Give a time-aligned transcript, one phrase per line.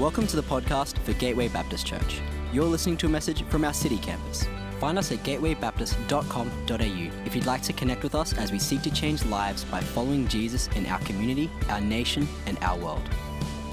[0.00, 2.22] Welcome to the podcast for Gateway Baptist Church.
[2.54, 4.46] You're listening to a message from our city campus.
[4.78, 8.90] Find us at gatewaybaptist.com.au if you'd like to connect with us as we seek to
[8.90, 13.02] change lives by following Jesus in our community, our nation, and our world.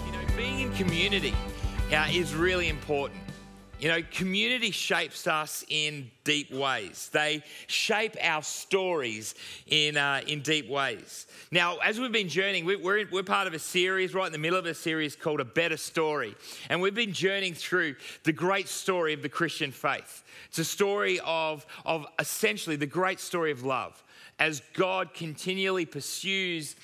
[0.06, 1.34] You know, being in community
[1.94, 3.22] uh, is really important.
[3.80, 7.12] You know, community shapes us in deep ways.
[7.14, 9.36] They shape our stories
[9.68, 11.28] in, uh, in deep ways.
[11.52, 14.58] Now, as we've been journeying, we're, we're part of a series, right in the middle
[14.58, 16.36] of a series called A Better Story.
[16.70, 20.24] And we've been journeying through the great story of the Christian faith.
[20.48, 24.04] It's a story of, of essentially the great story of love
[24.40, 26.76] as God continually pursues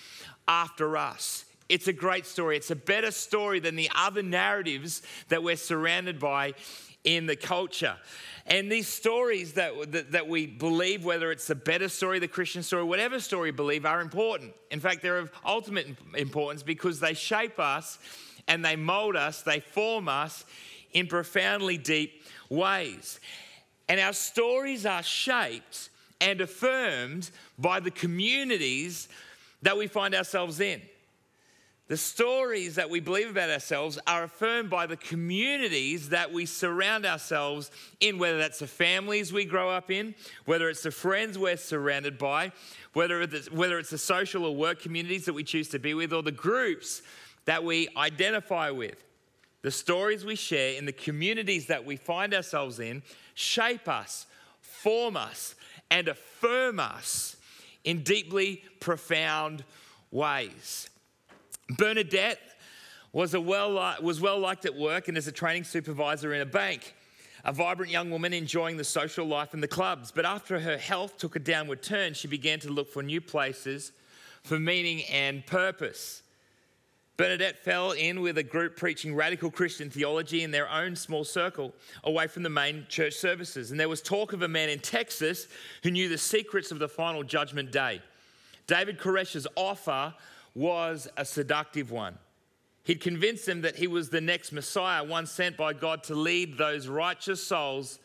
[0.47, 2.57] after us it's a great story.
[2.57, 6.53] It's a better story than the other narratives that we're surrounded by
[7.03, 7.97] in the culture.
[8.45, 12.61] And these stories that, that, that, we believe, whether it's the better story, the Christian
[12.61, 14.53] story, whatever story we believe, are important.
[14.69, 17.99] In fact, they're of ultimate importance because they shape us
[18.47, 20.43] and they mold us, they form us
[20.91, 23.19] in profoundly deep ways.
[23.87, 25.89] And our stories are shaped
[26.19, 29.07] and affirmed by the communities
[29.61, 30.81] that we find ourselves in.
[31.93, 37.05] The stories that we believe about ourselves are affirmed by the communities that we surround
[37.05, 41.55] ourselves in, whether that's the families we grow up in, whether it's the friends we're
[41.55, 42.51] surrounded by,
[42.93, 46.13] whether it's, whether it's the social or work communities that we choose to be with,
[46.13, 47.03] or the groups
[47.45, 49.03] that we identify with.
[49.61, 53.03] The stories we share in the communities that we find ourselves in
[53.35, 54.25] shape us,
[54.61, 55.53] form us,
[55.91, 57.35] and affirm us
[57.83, 59.63] in deeply profound
[60.09, 60.89] ways.
[61.69, 62.39] Bernadette
[63.11, 66.45] was, a well, was well liked at work and as a training supervisor in a
[66.45, 66.95] bank.
[67.45, 70.11] A vibrant young woman enjoying the social life and the clubs.
[70.11, 73.91] But after her health took a downward turn, she began to look for new places
[74.43, 76.23] for meaning and purpose.
[77.15, 81.73] Bernadette fell in with a group preaching radical Christian theology in their own small circle,
[82.03, 83.71] away from the main church services.
[83.71, 85.47] And there was talk of a man in Texas
[85.83, 88.01] who knew the secrets of the final judgment day.
[88.65, 90.13] David Koresh's offer
[90.55, 92.17] was a seductive one.
[92.83, 96.57] He'd convinced them that he was the next Messiah, one sent by God to lead
[96.57, 97.99] those righteous souls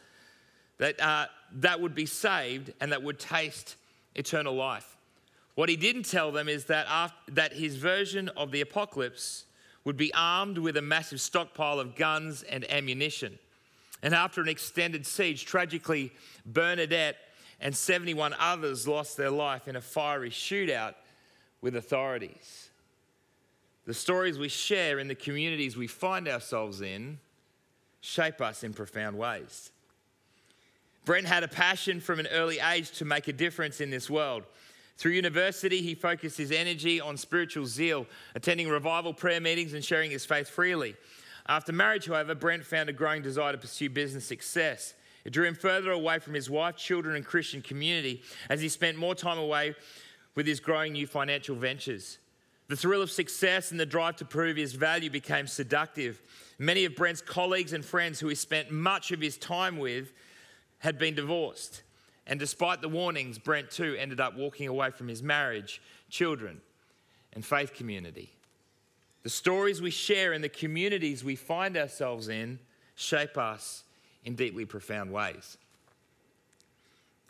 [0.78, 3.76] that, uh, that would be saved and that would taste
[4.14, 4.96] eternal life.
[5.56, 9.44] What he didn't tell them is that, after, that his version of the apocalypse
[9.84, 13.38] would be armed with a massive stockpile of guns and ammunition.
[14.02, 16.12] And after an extended siege, tragically,
[16.46, 17.16] Bernadette
[17.60, 20.94] and 71 others lost their life in a fiery shootout
[21.60, 22.70] with authorities.
[23.86, 27.18] The stories we share in the communities we find ourselves in
[28.00, 29.70] shape us in profound ways.
[31.04, 34.44] Brent had a passion from an early age to make a difference in this world.
[34.98, 40.10] Through university, he focused his energy on spiritual zeal, attending revival prayer meetings and sharing
[40.10, 40.96] his faith freely.
[41.46, 44.94] After marriage, however, Brent found a growing desire to pursue business success.
[45.24, 48.98] It drew him further away from his wife, children, and Christian community as he spent
[48.98, 49.74] more time away
[50.38, 52.18] with his growing new financial ventures.
[52.68, 56.22] The thrill of success and the drive to prove his value became seductive.
[56.60, 60.12] Many of Brent's colleagues and friends who he spent much of his time with
[60.78, 61.82] had been divorced.
[62.24, 66.60] And despite the warnings, Brent too ended up walking away from his marriage, children,
[67.32, 68.30] and faith community.
[69.24, 72.60] The stories we share and the communities we find ourselves in
[72.94, 73.82] shape us
[74.24, 75.58] in deeply profound ways.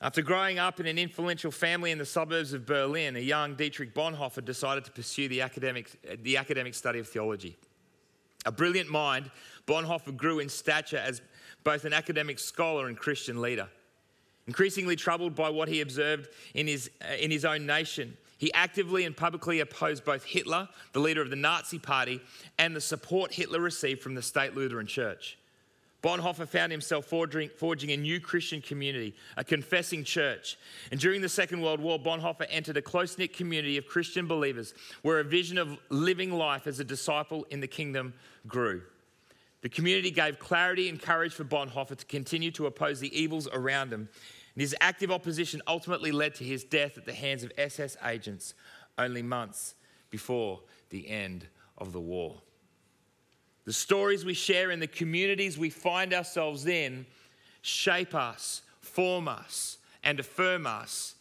[0.01, 3.95] After growing up in an influential family in the suburbs of Berlin, a young Dietrich
[3.95, 5.91] Bonhoeffer decided to pursue the academic,
[6.23, 7.57] the academic study of theology.
[8.47, 9.31] A brilliant mind,
[9.67, 11.21] Bonhoeffer grew in stature as
[11.65, 13.69] both an academic scholar and Christian leader.
[14.47, 19.05] Increasingly troubled by what he observed in his, uh, in his own nation, he actively
[19.05, 22.21] and publicly opposed both Hitler, the leader of the Nazi Party,
[22.57, 25.38] and the support Hitler received from the state Lutheran Church.
[26.03, 30.57] Bonhoeffer found himself forging, a new Christian community, a confessing church.
[30.93, 34.75] And during the Second World War, Bonhoeffer entered a close knit community of Christian believers
[35.03, 38.15] where a vision of living life as a disciple in the kingdom
[38.47, 38.83] grew.
[39.63, 43.93] The community gave clarity and courage for Bonhoeffer to continue to oppose the evils around
[43.93, 44.09] him.
[44.55, 48.55] And his active opposition ultimately led to his death at the hands of SS agents
[48.97, 49.75] only months
[50.11, 52.41] before the end of the war.
[53.69, 57.05] The stories we share in the communities we find ourselves in
[57.61, 61.17] shape us, form us, and affirm us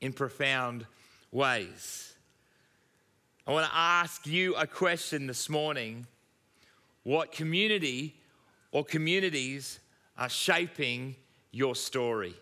[0.00, 0.84] in profound
[1.30, 2.12] ways.
[3.46, 6.08] I want to ask you a question this morning.
[7.04, 8.16] What community
[8.72, 9.78] or communities
[10.18, 11.14] are shaping
[11.52, 12.34] your story?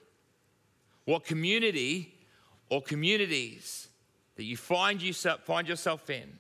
[1.04, 2.14] What community
[2.70, 3.88] or communities
[4.36, 6.38] that you find yourself, find yourself in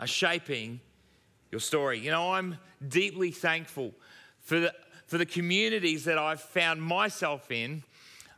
[0.00, 0.80] are shaping
[1.50, 1.98] your story.
[1.98, 3.92] You know, I'm deeply thankful
[4.40, 4.74] for the,
[5.06, 7.82] for the communities that I've found myself in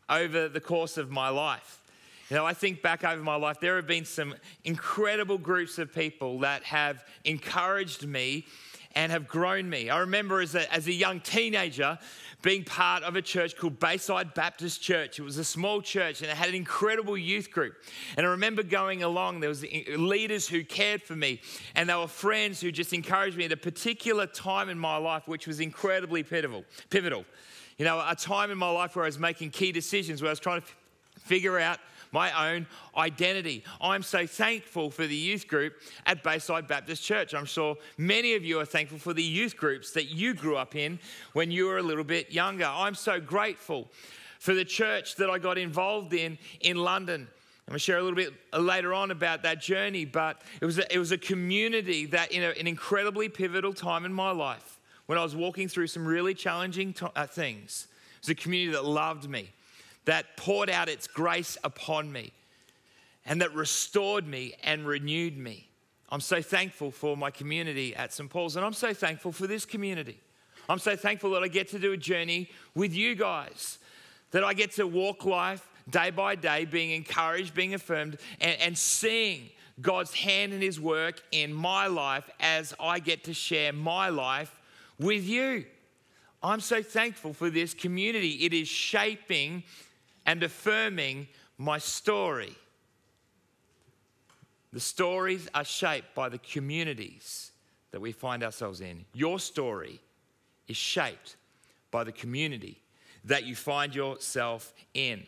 [0.08, 1.80] over the course of my life.
[2.28, 4.34] You know, I think back over my life, there have been some
[4.64, 8.46] incredible groups of people that have encouraged me
[8.94, 9.90] and have grown me.
[9.90, 11.98] I remember as a, as a young teenager
[12.42, 15.18] being part of a church called Bayside Baptist Church.
[15.18, 17.74] It was a small church and it had an incredible youth group.
[18.16, 19.64] And I remember going along, there was
[19.96, 21.40] leaders who cared for me
[21.74, 25.28] and there were friends who just encouraged me at a particular time in my life,
[25.28, 26.64] which was incredibly pivotal.
[26.88, 27.24] pivotal.
[27.78, 30.32] You know, a time in my life where I was making key decisions, where I
[30.32, 30.76] was trying to f-
[31.22, 31.78] figure out
[32.12, 32.66] my own
[32.96, 33.64] identity.
[33.80, 35.74] I'm so thankful for the youth group
[36.06, 37.34] at Bayside Baptist Church.
[37.34, 40.74] I'm sure many of you are thankful for the youth groups that you grew up
[40.74, 40.98] in
[41.32, 42.66] when you were a little bit younger.
[42.66, 43.88] I'm so grateful
[44.38, 47.28] for the church that I got involved in in London.
[47.70, 50.78] I'm going to share a little bit later on about that journey, but it was
[50.78, 54.80] a, it was a community that, in a, an incredibly pivotal time in my life,
[55.06, 58.72] when I was walking through some really challenging to, uh, things, it was a community
[58.72, 59.50] that loved me
[60.04, 62.32] that poured out its grace upon me
[63.26, 65.68] and that restored me and renewed me.
[66.08, 68.28] I'm so thankful for my community at St.
[68.28, 70.18] Paul's, and I'm so thankful for this community.
[70.68, 73.78] I'm so thankful that I get to do a journey with you guys,
[74.32, 78.78] that I get to walk life day by day, being encouraged, being affirmed, and, and
[78.78, 79.50] seeing
[79.80, 84.60] God's hand in His work in my life as I get to share my life
[84.98, 85.64] with you.
[86.42, 88.44] I'm so thankful for this community.
[88.44, 89.62] It is shaping
[90.30, 91.26] and affirming
[91.58, 92.54] my story.
[94.72, 97.50] The stories are shaped by the communities
[97.90, 99.04] that we find ourselves in.
[99.12, 99.98] Your story
[100.68, 101.34] is shaped
[101.90, 102.80] by the community
[103.24, 105.26] that you find yourself in.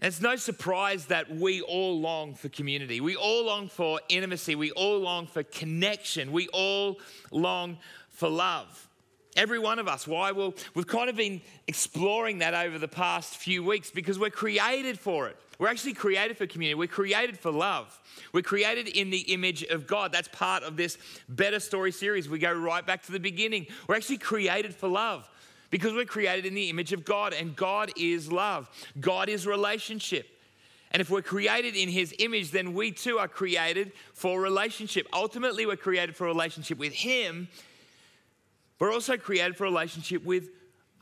[0.00, 3.02] And it's no surprise that we all long for community.
[3.02, 4.54] We all long for intimacy.
[4.54, 6.32] We all long for connection.
[6.32, 7.00] We all
[7.30, 7.76] long
[8.08, 8.87] for love.
[9.38, 10.04] Every one of us.
[10.04, 10.32] Why?
[10.32, 14.98] Well, we've kind of been exploring that over the past few weeks because we're created
[14.98, 15.36] for it.
[15.60, 16.74] We're actually created for community.
[16.74, 17.96] We're created for love.
[18.32, 20.10] We're created in the image of God.
[20.10, 20.98] That's part of this
[21.28, 22.28] Better Story series.
[22.28, 23.68] We go right back to the beginning.
[23.86, 25.28] We're actually created for love
[25.70, 28.68] because we're created in the image of God, and God is love.
[28.98, 30.26] God is relationship.
[30.90, 35.06] And if we're created in his image, then we too are created for relationship.
[35.12, 37.46] Ultimately, we're created for relationship with him
[38.78, 40.48] we're also created for relationship with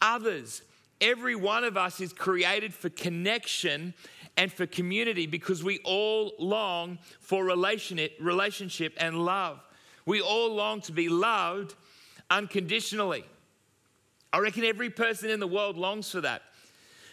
[0.00, 0.62] others.
[1.00, 3.94] Every one of us is created for connection
[4.36, 9.60] and for community because we all long for relationship and love.
[10.06, 11.74] We all long to be loved
[12.30, 13.24] unconditionally.
[14.32, 16.42] I reckon every person in the world longs for that.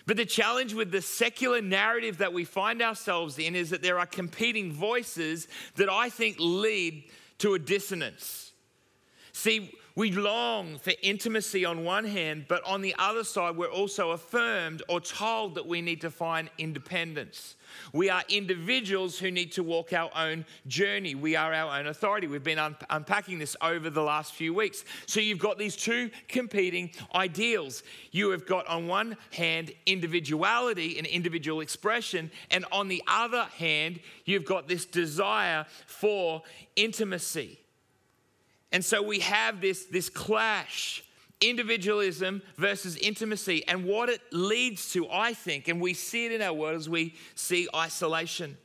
[0.06, 4.00] But the challenge with the secular narrative that we find ourselves in is that there
[4.00, 7.06] are competing voices that I think lead
[7.40, 8.52] to a dissonance.
[9.32, 14.12] See, we long for intimacy on one hand, but on the other side, we're also
[14.12, 17.56] affirmed or told that we need to find independence.
[17.92, 21.14] We are individuals who need to walk our own journey.
[21.14, 22.26] We are our own authority.
[22.26, 24.84] We've been un- unpacking this over the last few weeks.
[25.06, 27.84] So you've got these two competing ideals.
[28.12, 34.00] You have got, on one hand, individuality and individual expression, and on the other hand,
[34.26, 36.42] you've got this desire for
[36.76, 37.60] intimacy.
[38.74, 41.04] And so we have this, this clash
[41.40, 43.68] individualism versus intimacy.
[43.68, 46.90] And what it leads to, I think, and we see it in our world as
[46.90, 48.58] we see isolation.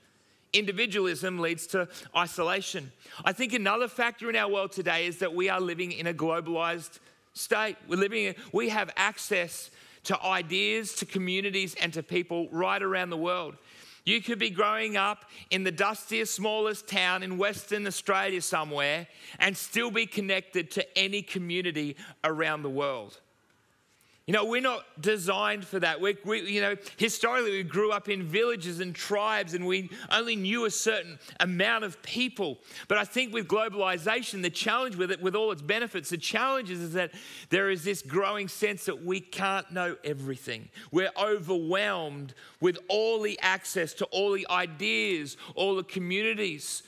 [0.52, 2.90] Individualism leads to isolation.
[3.24, 6.14] I think another factor in our world today is that we are living in a
[6.14, 7.00] globalized
[7.34, 7.76] state.
[7.86, 9.70] We're living, we have access
[10.04, 13.56] to ideas, to communities, and to people right around the world.
[14.08, 19.06] You could be growing up in the dustiest, smallest town in Western Australia somewhere
[19.38, 23.20] and still be connected to any community around the world.
[24.28, 26.02] You know, we're not designed for that.
[26.02, 30.36] We, we, you know, historically, we grew up in villages and tribes and we only
[30.36, 32.58] knew a certain amount of people.
[32.88, 36.70] But I think with globalization, the challenge with it, with all its benefits, the challenge
[36.70, 37.12] is, is that
[37.48, 40.68] there is this growing sense that we can't know everything.
[40.92, 46.82] We're overwhelmed with all the access to all the ideas, all the communities,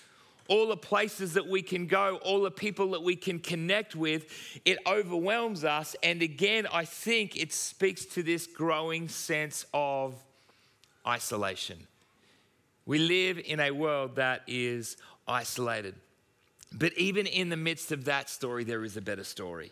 [0.51, 4.27] all the places that we can go, all the people that we can connect with,
[4.65, 5.95] it overwhelms us.
[6.03, 10.15] And again, I think it speaks to this growing sense of
[11.07, 11.87] isolation.
[12.85, 14.97] We live in a world that is
[15.29, 15.95] isolated.
[16.73, 19.71] But even in the midst of that story, there is a better story.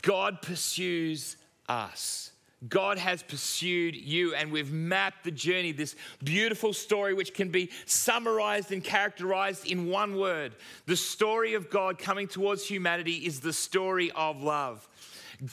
[0.00, 1.36] God pursues
[1.68, 2.30] us.
[2.66, 7.70] God has pursued you, and we've mapped the journey, this beautiful story, which can be
[7.86, 10.56] summarized and characterized in one word.
[10.86, 14.88] The story of God coming towards humanity is the story of love.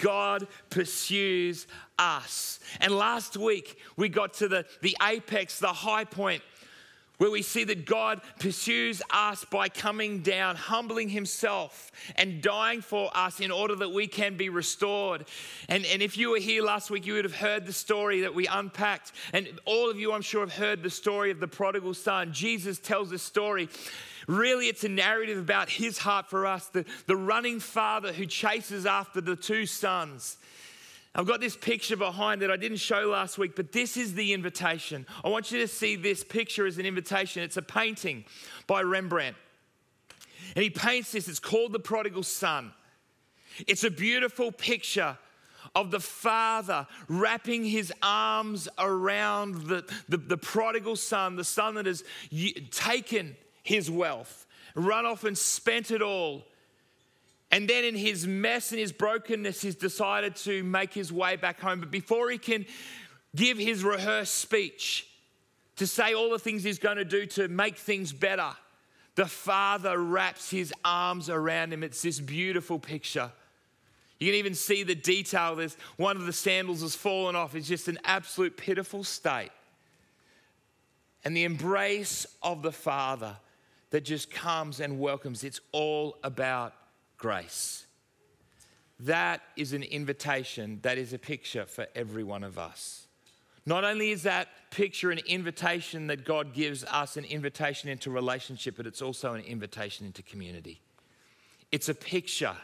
[0.01, 1.67] God pursues
[2.00, 2.59] us.
[2.81, 6.41] And last week, we got to the, the apex, the high point
[7.17, 13.10] where we see that God pursues us by coming down, humbling himself, and dying for
[13.13, 15.25] us in order that we can be restored.
[15.69, 18.36] And, and if you were here last week, you would have heard the story that
[18.36, 19.12] we unpacked.
[19.34, 22.34] And all of you, I'm sure, have heard the story of the prodigal son.
[22.34, 23.69] Jesus tells this story.
[24.27, 28.86] Really, it's a narrative about his heart for us, the, the running father who chases
[28.86, 30.38] after the two sons.
[31.15, 34.34] I've got this picture behind that I didn't show last week, but this is the
[34.34, 35.07] invitation.
[35.24, 37.41] I want you to see this picture as an invitation.
[37.41, 38.25] It's a painting
[38.67, 39.38] by Rembrandt.
[40.55, 42.74] And he paints this, it's called The Prodigal Son.
[43.65, 45.17] It's a beautiful picture
[45.74, 51.86] of the father wrapping his arms around the, the, the, prodigal son, the son that
[51.86, 52.03] has
[52.72, 54.45] taken his wealth,
[54.75, 56.45] run off and spent it all,
[57.51, 61.59] and then in his mess and his brokenness, he's decided to make his way back
[61.59, 61.79] home.
[61.79, 62.65] But before he can
[63.35, 65.07] give his rehearsed speech
[65.77, 68.51] to say all the things he's going to do to make things better,
[69.15, 71.83] the father wraps his arms around him.
[71.83, 73.31] It's this beautiful picture.
[74.19, 75.55] You can even see the detail.
[75.55, 77.55] There's one of the sandals has fallen off.
[77.55, 79.51] It's just an absolute pitiful state.
[81.23, 83.35] And the embrace of the Father
[83.89, 85.43] that just comes and welcomes.
[85.43, 86.73] It's all about
[87.17, 87.86] grace.
[89.00, 93.07] That is an invitation, that is a picture for every one of us.
[93.65, 98.75] Not only is that picture an invitation that God gives us, an invitation into relationship,
[98.77, 100.81] but it's also an invitation into community.
[101.72, 102.55] It's a picture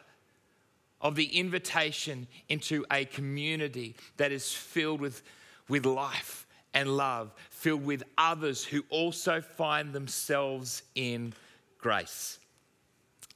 [1.01, 5.23] of the invitation into a community that is filled with,
[5.67, 11.33] with life and love, filled with others who also find themselves in
[11.79, 12.37] grace.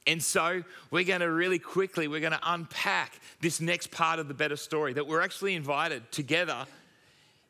[0.06, 4.28] And so we're going to really quickly, we're going to unpack this next part of
[4.28, 6.66] the better story that we're actually invited together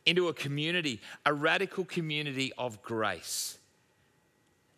[0.06, 3.58] into a community, a radical community of grace.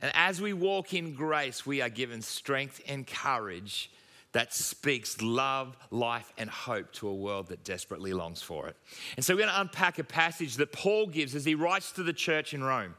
[0.01, 3.91] And as we walk in grace, we are given strength and courage
[4.33, 8.77] that speaks love, life, and hope to a world that desperately longs for it.
[9.17, 12.03] And so we're going to unpack a passage that Paul gives as he writes to
[12.03, 12.95] the church in Rome.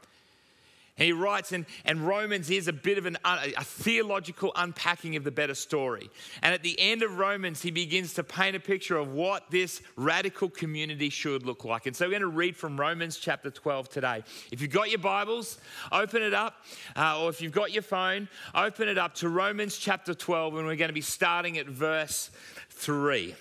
[1.00, 5.24] And he writes, and, and Romans is a bit of an, a theological unpacking of
[5.24, 6.10] the better story.
[6.42, 9.80] And at the end of Romans, he begins to paint a picture of what this
[9.96, 11.86] radical community should look like.
[11.86, 14.22] And so we're going to read from Romans chapter 12 today.
[14.52, 15.56] If you've got your Bibles,
[15.90, 16.66] open it up.
[16.94, 20.66] Uh, or if you've got your phone, open it up to Romans chapter 12, and
[20.66, 22.30] we're going to be starting at verse
[22.68, 23.34] 3.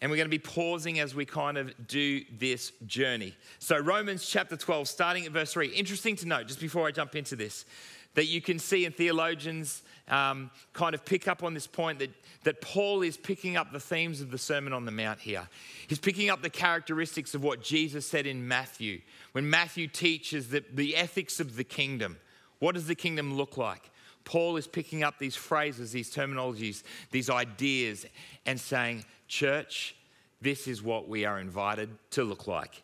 [0.00, 3.34] And we're going to be pausing as we kind of do this journey.
[3.58, 5.68] So, Romans chapter 12, starting at verse 3.
[5.68, 7.66] Interesting to note, just before I jump into this,
[8.14, 12.10] that you can see in theologians um, kind of pick up on this point that,
[12.44, 15.48] that Paul is picking up the themes of the Sermon on the Mount here.
[15.86, 19.00] He's picking up the characteristics of what Jesus said in Matthew.
[19.32, 22.16] When Matthew teaches that the ethics of the kingdom,
[22.58, 23.90] what does the kingdom look like?
[24.24, 28.06] Paul is picking up these phrases, these terminologies, these ideas,
[28.46, 29.96] and saying, Church,
[30.40, 32.82] this is what we are invited to look like.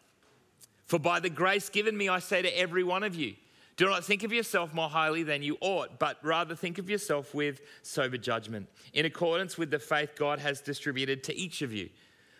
[0.87, 3.35] For by the grace given me, I say to every one of you,
[3.77, 7.35] do not think of yourself more highly than you ought, but rather think of yourself
[7.35, 11.91] with sober judgment, in accordance with the faith God has distributed to each of you.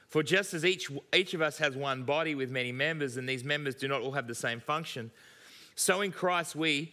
[0.09, 3.45] For just as each, each of us has one body with many members, and these
[3.45, 5.11] members do not all have the same function,
[5.75, 6.93] so in Christ we,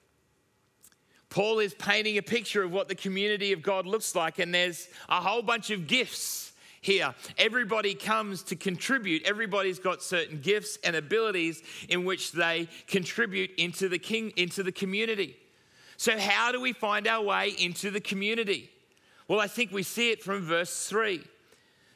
[1.31, 4.89] Paul is painting a picture of what the community of God looks like, and there's
[5.07, 7.15] a whole bunch of gifts here.
[7.37, 9.23] Everybody comes to contribute.
[9.23, 14.73] Everybody's got certain gifts and abilities in which they contribute into the king into the
[14.73, 15.37] community.
[15.95, 18.69] So how do we find our way into the community?
[19.29, 21.23] Well, I think we see it from verse 3.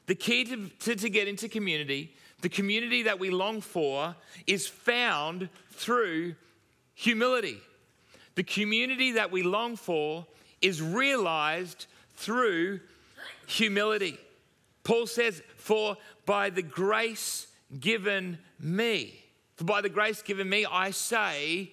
[0.06, 4.16] The key to, to, to get into community, the community that we long for,
[4.48, 6.36] is found through
[6.94, 7.60] humility.
[8.36, 10.26] The community that we long for
[10.62, 12.82] is realized through
[13.48, 14.18] humility.
[14.84, 17.48] Paul says, For by the grace
[17.80, 19.24] given me.
[19.56, 21.72] For by the grace given me, I say,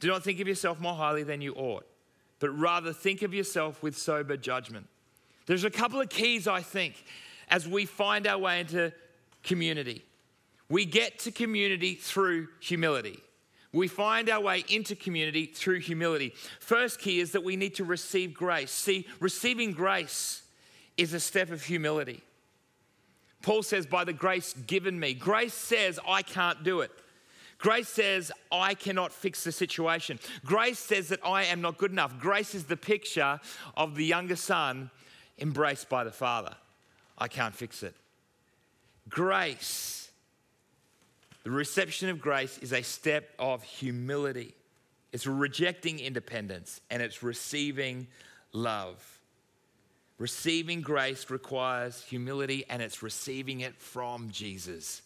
[0.00, 1.86] do not think of yourself more highly than you ought,
[2.40, 4.86] but rather think of yourself with sober judgment.
[5.46, 7.04] There's a couple of keys, I think,
[7.48, 8.92] as we find our way into
[9.42, 10.04] community.
[10.68, 13.23] We get to community through humility.
[13.74, 16.32] We find our way into community through humility.
[16.60, 18.70] First key is that we need to receive grace.
[18.70, 20.42] See, receiving grace
[20.96, 22.22] is a step of humility.
[23.42, 25.12] Paul says, by the grace given me.
[25.12, 26.92] Grace says, I can't do it.
[27.58, 30.20] Grace says, I cannot fix the situation.
[30.44, 32.18] Grace says that I am not good enough.
[32.18, 33.40] Grace is the picture
[33.76, 34.90] of the younger son
[35.38, 36.54] embraced by the father.
[37.18, 37.94] I can't fix it.
[39.08, 40.03] Grace,
[41.44, 44.54] the reception of grace is a step of humility.
[45.12, 48.08] It's rejecting independence and it's receiving
[48.52, 49.20] love.
[50.18, 55.02] Receiving grace requires humility and it's receiving it from Jesus.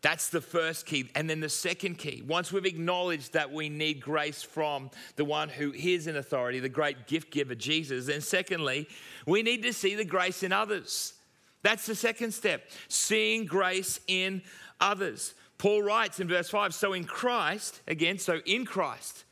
[0.00, 1.10] That's the first key.
[1.14, 5.48] And then the second key, once we've acknowledged that we need grace from the one
[5.48, 8.88] who is in authority, the great gift giver, Jesus, then secondly,
[9.26, 11.14] we need to see the grace in others.
[11.62, 14.42] That's the second step, seeing grace in
[14.84, 15.34] others.
[15.58, 19.24] Paul writes in verse 5 So in Christ, again, so in Christ,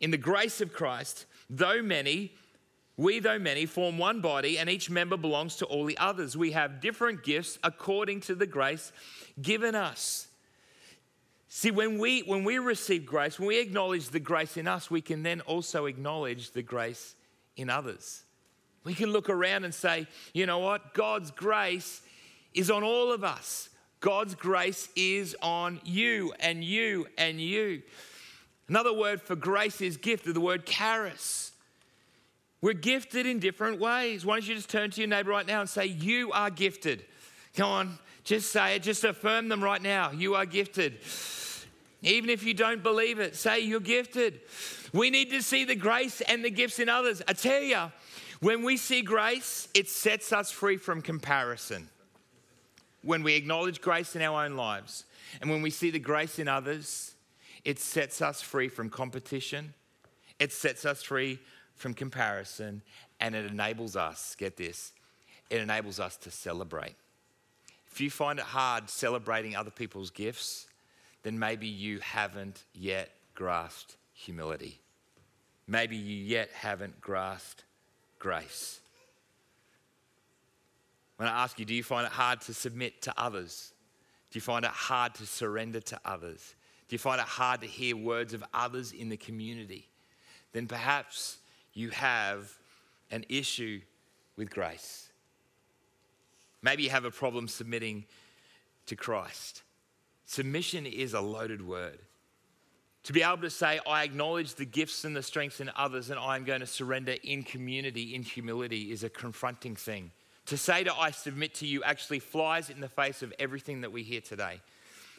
[0.00, 2.32] in the grace of Christ, though many,
[2.96, 6.36] we, though many, form one body, and each member belongs to all the others.
[6.36, 8.92] We have different gifts according to the grace
[9.40, 10.28] given us.
[11.48, 15.00] See, when we, when we receive grace, when we acknowledge the grace in us, we
[15.00, 17.16] can then also acknowledge the grace
[17.56, 18.22] in others.
[18.84, 20.94] We can look around and say, you know what?
[20.94, 22.02] God's grace
[22.54, 23.69] is on all of us.
[24.00, 27.82] God's grace is on you and you and you.
[28.68, 31.52] Another word for grace is gift, the word charis.
[32.62, 34.24] We're gifted in different ways.
[34.24, 37.04] Why don't you just turn to your neighbor right now and say, You are gifted?
[37.56, 40.12] Come on, just say it, just affirm them right now.
[40.12, 40.98] You are gifted.
[42.02, 44.40] Even if you don't believe it, say you're gifted.
[44.92, 47.20] We need to see the grace and the gifts in others.
[47.28, 47.92] I tell you,
[48.40, 51.88] when we see grace, it sets us free from comparison.
[53.02, 55.04] When we acknowledge grace in our own lives,
[55.40, 57.14] and when we see the grace in others,
[57.64, 59.74] it sets us free from competition,
[60.38, 61.38] it sets us free
[61.76, 62.82] from comparison,
[63.20, 64.92] and it enables us, get this,
[65.48, 66.94] it enables us to celebrate.
[67.90, 70.66] If you find it hard celebrating other people's gifts,
[71.22, 74.78] then maybe you haven't yet grasped humility.
[75.66, 77.64] Maybe you yet haven't grasped
[78.18, 78.80] grace.
[81.20, 83.74] When I ask you, do you find it hard to submit to others?
[84.30, 86.54] Do you find it hard to surrender to others?
[86.88, 89.90] Do you find it hard to hear words of others in the community?
[90.54, 91.36] Then perhaps
[91.74, 92.50] you have
[93.10, 93.82] an issue
[94.36, 95.10] with grace.
[96.62, 98.06] Maybe you have a problem submitting
[98.86, 99.62] to Christ.
[100.24, 101.98] Submission is a loaded word.
[103.02, 106.18] To be able to say, I acknowledge the gifts and the strengths in others and
[106.18, 110.12] I'm going to surrender in community, in humility, is a confronting thing.
[110.50, 113.92] To say to I submit to you actually flies in the face of everything that
[113.92, 114.60] we hear today.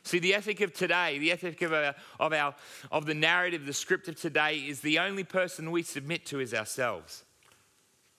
[0.03, 2.53] See, the ethic of today, the ethic of, our, of, our,
[2.91, 6.53] of the narrative, the script of today is the only person we submit to is
[6.53, 7.23] ourselves.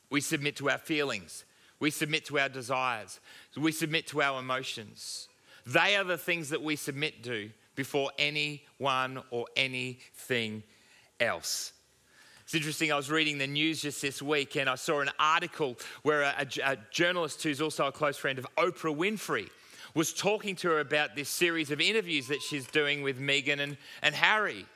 [0.08, 1.44] We submit to our feelings.
[1.80, 3.20] We submit to our desires.
[3.58, 5.28] We submit to our emotions.
[5.66, 10.62] They are the things that we submit to before anyone or anything
[11.20, 11.74] else.
[12.52, 15.74] It's interesting, I was reading the news just this week and I saw an article
[16.02, 19.48] where a, a, a journalist who's also a close friend of Oprah Winfrey
[19.94, 23.78] was talking to her about this series of interviews that she's doing with Meghan and,
[24.02, 24.66] and Harry.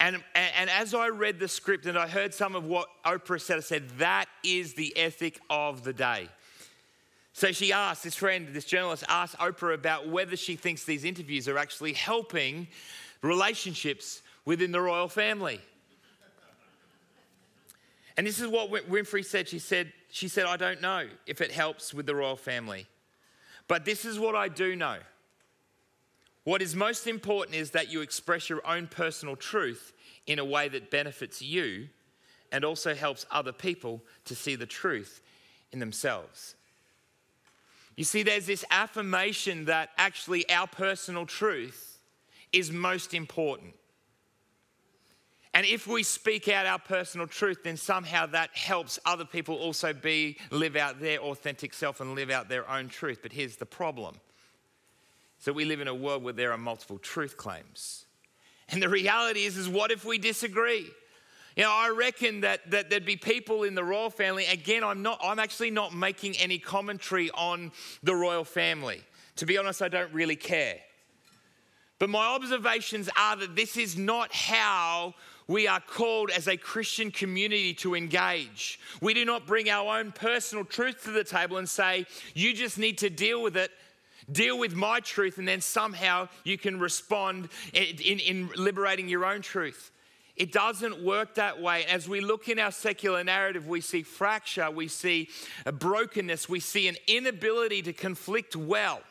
[0.00, 3.58] And, and, as I read the script and I heard some of what Oprah said,
[3.58, 6.30] I said, that is the ethic of the day.
[7.32, 11.46] So she asked, this friend, this journalist asked Oprah about whether she thinks these interviews
[11.46, 12.66] are actually helping
[13.22, 15.60] relationships within the royal family.
[18.16, 19.48] And this is what Winfrey said.
[19.48, 22.86] She said, she said, I don't know if it helps with the royal family.
[23.68, 24.98] But this is what I do know.
[26.44, 29.92] What is most important is that you express your own personal truth
[30.26, 31.88] in a way that benefits you
[32.50, 35.22] and also helps other people to see the truth
[35.72, 36.54] in themselves.
[37.96, 42.00] You see, there's this affirmation that actually our personal truth
[42.52, 43.74] is most important.
[45.54, 49.92] And if we speak out our personal truth, then somehow that helps other people also
[49.92, 53.18] be live out their authentic self and live out their own truth.
[53.22, 54.16] But here's the problem
[55.38, 58.06] so we live in a world where there are multiple truth claims.
[58.68, 60.88] And the reality is, is what if we disagree?
[61.56, 64.46] You know, I reckon that, that there'd be people in the royal family.
[64.46, 67.72] Again, I'm not, I'm actually not making any commentary on
[68.04, 69.02] the royal family.
[69.36, 70.76] To be honest, I don't really care.
[71.98, 75.14] But my observations are that this is not how
[75.48, 78.78] we are called as a Christian community to engage.
[79.00, 82.78] We do not bring our own personal truth to the table and say, you just
[82.78, 83.70] need to deal with it,
[84.30, 89.24] deal with my truth, and then somehow you can respond in, in, in liberating your
[89.24, 89.90] own truth.
[90.34, 91.84] It doesn't work that way.
[91.84, 95.28] As we look in our secular narrative, we see fracture, we see
[95.66, 99.02] a brokenness, we see an inability to conflict well.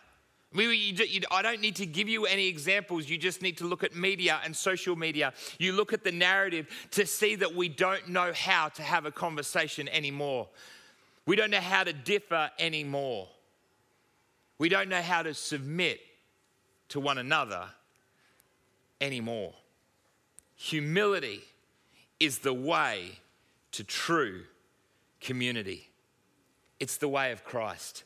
[0.54, 3.10] I don't need to give you any examples.
[3.10, 5.34] You just need to look at media and social media.
[5.60, 9.12] You look at the narrative to see that we don't know how to have a
[9.12, 10.50] conversation anymore.
[11.26, 13.30] We don't know how to differ anymore.
[14.58, 16.02] We don't know how to submit
[16.90, 17.70] to one another
[19.00, 19.54] anymore.
[20.56, 21.42] Humility
[22.20, 23.20] is the way
[23.72, 24.44] to true
[25.22, 25.90] community,
[26.80, 28.04] it's the way of Christ.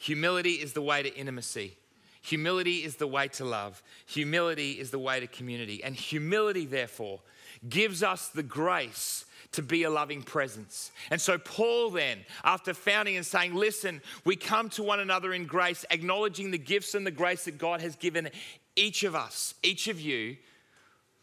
[0.00, 1.76] Humility is the way to intimacy.
[2.22, 3.82] Humility is the way to love.
[4.06, 5.84] Humility is the way to community.
[5.84, 7.20] And humility, therefore,
[7.68, 10.90] gives us the grace to be a loving presence.
[11.10, 15.44] And so, Paul then, after founding and saying, Listen, we come to one another in
[15.44, 18.30] grace, acknowledging the gifts and the grace that God has given
[18.76, 20.38] each of us, each of you,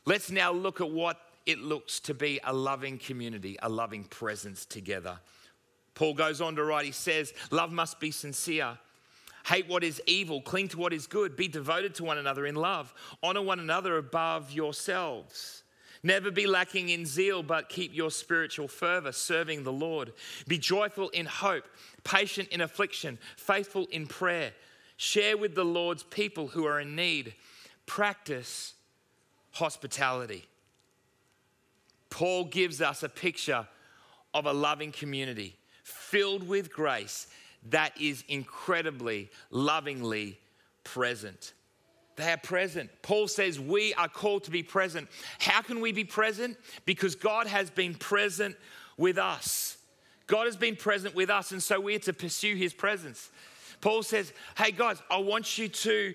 [0.05, 4.65] let's now look at what it looks to be a loving community, a loving presence
[4.65, 5.17] together.
[5.97, 8.77] Paul goes on to write, he says, Love must be sincere.
[9.47, 12.53] Hate what is evil, cling to what is good, be devoted to one another in
[12.53, 15.63] love, honor one another above yourselves.
[16.03, 20.13] Never be lacking in zeal, but keep your spiritual fervor, serving the Lord.
[20.47, 21.65] Be joyful in hope,
[22.03, 24.51] patient in affliction, faithful in prayer.
[24.97, 27.33] Share with the Lord's people who are in need.
[27.87, 28.75] Practice
[29.53, 30.45] hospitality.
[32.11, 33.67] Paul gives us a picture
[34.35, 35.56] of a loving community
[36.09, 37.27] filled with grace
[37.69, 40.37] that is incredibly lovingly
[40.83, 41.53] present.
[42.15, 42.89] They are present.
[43.01, 45.07] Paul says we are called to be present.
[45.39, 46.57] How can we be present?
[46.85, 48.55] Because God has been present
[48.97, 49.77] with us.
[50.25, 53.29] God has been present with us, and so we are to pursue his presence.
[53.79, 56.13] Paul says, Hey, guys, I want you to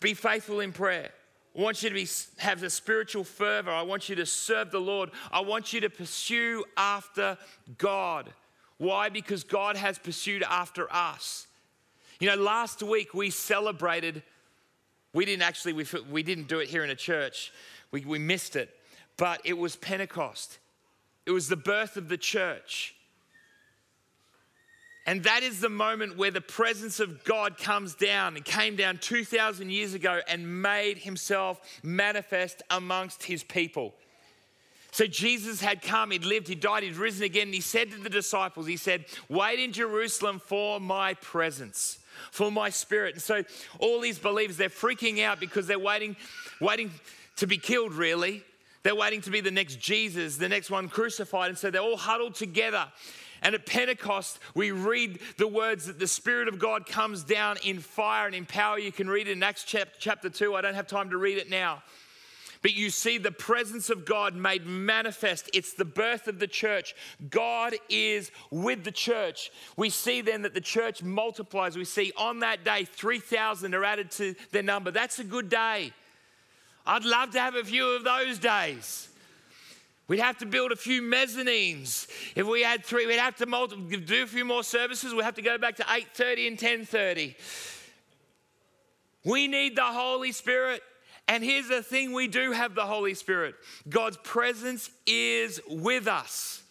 [0.00, 1.10] be faithful in prayer.
[1.56, 2.06] I want you to be,
[2.36, 3.70] have a spiritual fervor.
[3.70, 5.10] I want you to serve the Lord.
[5.32, 7.38] I want you to pursue after
[7.78, 8.32] God.
[8.78, 9.08] Why?
[9.08, 11.46] Because God has pursued after us.
[12.20, 14.22] You know, last week we celebrated,
[15.12, 17.52] we didn't actually, we, we didn't do it here in a church,
[17.90, 18.74] we, we missed it,
[19.16, 20.58] but it was Pentecost.
[21.26, 22.94] It was the birth of the church.
[25.06, 28.98] And that is the moment where the presence of God comes down and came down
[28.98, 33.94] 2,000 years ago and made himself manifest amongst his people.
[34.98, 37.98] So Jesus had come, he'd lived, he died, he'd risen again, and he said to
[37.98, 42.00] the disciples, He said, Wait in Jerusalem for my presence,
[42.32, 43.14] for my spirit.
[43.14, 43.44] And so
[43.78, 46.16] all these believers, they're freaking out because they're waiting,
[46.60, 46.90] waiting
[47.36, 48.42] to be killed, really.
[48.82, 51.50] They're waiting to be the next Jesus, the next one crucified.
[51.50, 52.88] And so they're all huddled together.
[53.40, 57.78] And at Pentecost, we read the words that the Spirit of God comes down in
[57.78, 58.80] fire and in power.
[58.80, 60.56] You can read it in Acts chapter 2.
[60.56, 61.84] I don't have time to read it now.
[62.62, 65.48] But you see the presence of God made manifest.
[65.54, 66.94] It's the birth of the church.
[67.30, 69.50] God is with the church.
[69.76, 71.76] We see then that the church multiplies.
[71.76, 74.90] We see on that day, 3,000 are added to their number.
[74.90, 75.92] That's a good day.
[76.86, 79.08] I'd love to have a few of those days.
[80.08, 82.08] We'd have to build a few mezzanines.
[82.34, 85.12] If we had three, we'd have to multi- do a few more services.
[85.12, 87.36] We'd have to go back to 8:30 and 10:30.
[89.22, 90.82] We need the Holy Spirit.
[91.28, 93.54] And here's the thing we do have the Holy Spirit
[93.88, 96.62] God's presence is with us.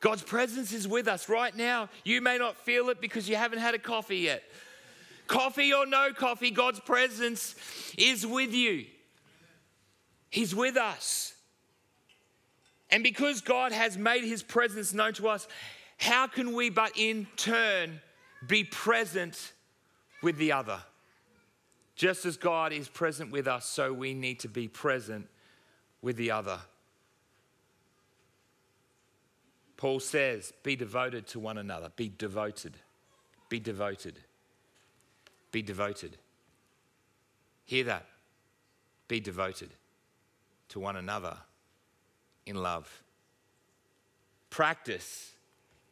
[0.00, 1.88] God's presence is with us right now.
[2.04, 4.42] You may not feel it because you haven't had a coffee yet.
[5.26, 7.56] Coffee or no coffee, God's presence
[7.98, 8.86] is with you.
[10.30, 11.34] He's with us.
[12.90, 15.48] And because God has made his presence known to us,
[15.98, 18.00] how can we but in turn
[18.46, 19.52] be present
[20.22, 20.78] with the other?
[21.96, 25.28] Just as God is present with us, so we need to be present
[26.02, 26.58] with the other.
[29.78, 31.90] Paul says, be devoted to one another.
[31.96, 32.74] Be devoted.
[33.48, 34.18] Be devoted.
[35.52, 36.18] Be devoted.
[37.64, 38.06] Hear that.
[39.08, 39.70] Be devoted
[40.68, 41.36] to one another
[42.44, 43.02] in love.
[44.50, 45.32] Practice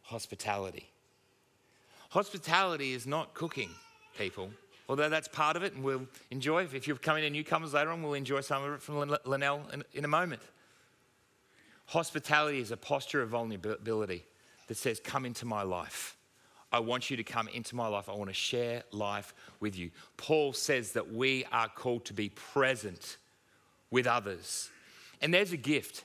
[0.03, 0.91] hospitality.
[2.11, 3.71] Hospitality is not cooking,
[4.19, 4.51] people
[4.89, 6.65] although that's part of it, and we'll enjoy.
[6.65, 9.85] If you're coming in newcomers later on, we'll enjoy some of it from Linnell in,
[9.93, 10.43] in a moment.
[11.87, 14.25] Hospitality is a posture of vulnerability
[14.69, 16.17] that says, Come into my life.
[16.73, 18.09] I want you to come into my life.
[18.09, 19.91] I want to share life with you.
[20.17, 23.17] Paul says that we are called to be present
[23.93, 24.71] with others.
[25.23, 26.05] And there's a gift.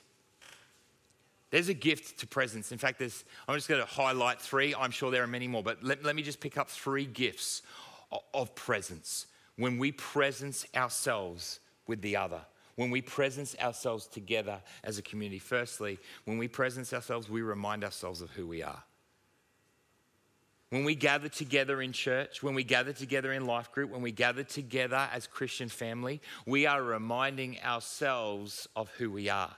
[1.50, 2.70] There's a gift to presence.
[2.70, 4.72] In fact, I'm just going to highlight three.
[4.72, 7.62] I'm sure there are many more, but let, let me just pick up three gifts
[8.34, 9.26] of, presence.
[9.56, 12.40] When we presence ourselves with the other,
[12.76, 15.38] when we presence ourselves together as a community.
[15.38, 18.82] Firstly, when we presence ourselves, we remind ourselves of who we are.
[20.70, 24.12] When we gather together in church, when we gather together in life group, when we
[24.12, 29.54] gather together as Christian family, we are reminding ourselves of who we are.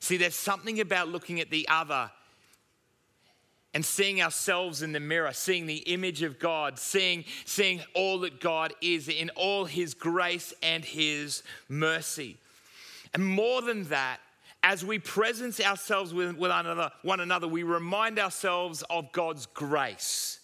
[0.00, 2.10] See, there's something about looking at the other
[3.78, 8.40] and seeing ourselves in the mirror, seeing the image of God, seeing, seeing all that
[8.40, 12.38] God is in all his grace and his mercy.
[13.14, 14.18] And more than that,
[14.64, 20.40] as we presence ourselves with, with another, one another, we remind ourselves of God's grace,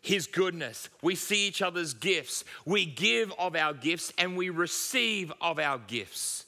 [0.00, 0.88] His goodness.
[1.02, 2.44] We see each other's gifts.
[2.64, 6.46] We give of our gifts and we receive of our gifts.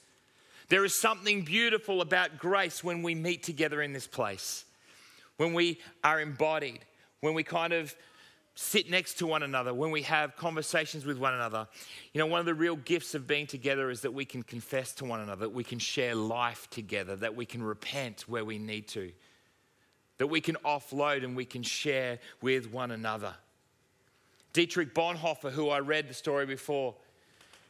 [0.70, 4.64] There is something beautiful about grace when we meet together in this place,
[5.36, 6.80] when we are embodied,
[7.20, 7.94] when we kind of
[8.56, 11.68] sit next to one another, when we have conversations with one another.
[12.14, 14.92] You know, one of the real gifts of being together is that we can confess
[14.94, 18.58] to one another, that we can share life together, that we can repent where we
[18.58, 19.12] need to,
[20.16, 23.34] that we can offload and we can share with one another.
[24.54, 26.94] Dietrich Bonhoeffer, who I read the story before,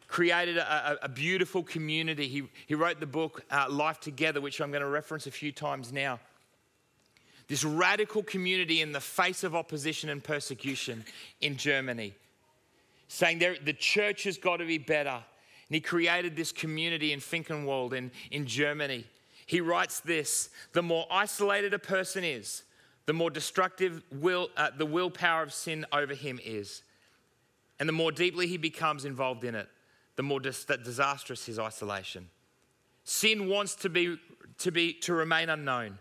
[0.07, 2.29] created a, a beautiful community.
[2.29, 5.51] He, he wrote the book uh, Life Together, which I'm going to reference a few
[5.51, 6.21] times now
[7.49, 11.05] this radical community in the face of opposition and persecution
[11.41, 12.15] in Germany,
[13.09, 15.23] saying the church has got to be better.
[15.69, 19.05] And he created this community in Finkenwald in, in Germany.
[19.47, 22.63] He writes this The more isolated a person is,
[23.07, 26.83] the more destructive will, uh, the willpower of sin over him is.
[27.79, 29.69] And the more deeply he becomes involved in it,
[30.17, 32.29] the more dis- disastrous his isolation.
[33.05, 34.19] Sin wants to, be,
[34.59, 35.99] to, be, to remain unknown.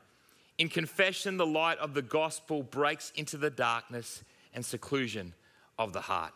[0.57, 5.33] In confession, the light of the gospel breaks into the darkness and seclusion
[5.77, 6.33] of the heart.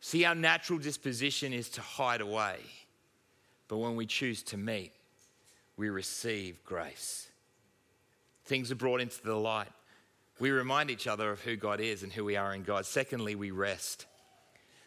[0.00, 2.58] See, our natural disposition is to hide away,
[3.66, 4.92] but when we choose to meet,
[5.76, 7.28] we receive grace.
[8.44, 9.68] Things are brought into the light.
[10.40, 12.86] We remind each other of who God is and who we are in God.
[12.86, 14.06] Secondly, we rest.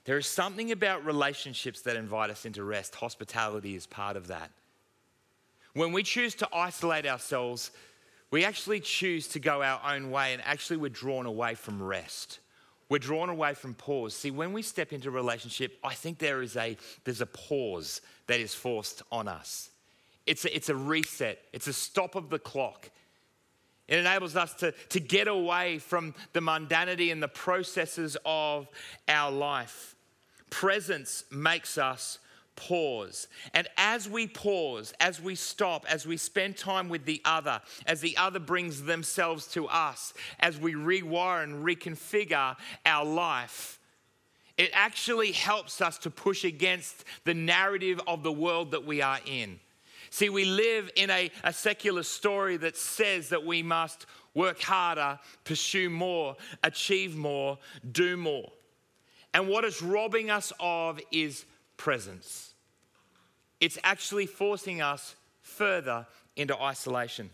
[0.06, 2.96] There is something about relationships that invite us into rest.
[2.96, 4.50] Hospitality is part of that.
[5.74, 7.72] When we choose to isolate ourselves,
[8.30, 12.40] we actually choose to go our own way and actually we're drawn away from rest.
[12.90, 14.14] We're drawn away from pause.
[14.14, 18.02] See, when we step into a relationship, I think there is a there's a pause
[18.28, 19.70] that is forced on us.
[20.26, 22.90] It's a, it's a reset, it's a stop of the clock.
[23.88, 28.70] It enables us to, to get away from the mundanity and the processes of
[29.10, 29.96] our life.
[30.50, 32.20] Presence makes us
[32.68, 33.28] pause.
[33.54, 38.02] And as we pause, as we stop, as we spend time with the other, as
[38.02, 43.80] the other brings themselves to us, as we rewire and reconfigure our life,
[44.58, 49.20] it actually helps us to push against the narrative of the world that we are
[49.26, 49.60] in.
[50.12, 55.20] See, we live in a, a secular story that says that we must work harder,
[55.46, 57.58] pursue more, achieve more,
[57.92, 58.52] do more.
[59.34, 61.46] And what it's robbing us of is
[61.78, 62.51] presence.
[63.62, 67.30] It's actually forcing us further into isolation.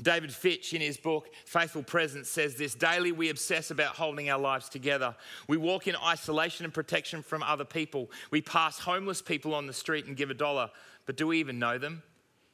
[0.00, 4.40] David Fitch, in his book Faithful Presence, says this Daily we obsess about holding our
[4.40, 5.14] lives together.
[5.48, 8.10] We walk in isolation and protection from other people.
[8.30, 10.70] We pass homeless people on the street and give a dollar,
[11.04, 12.02] but do we even know them?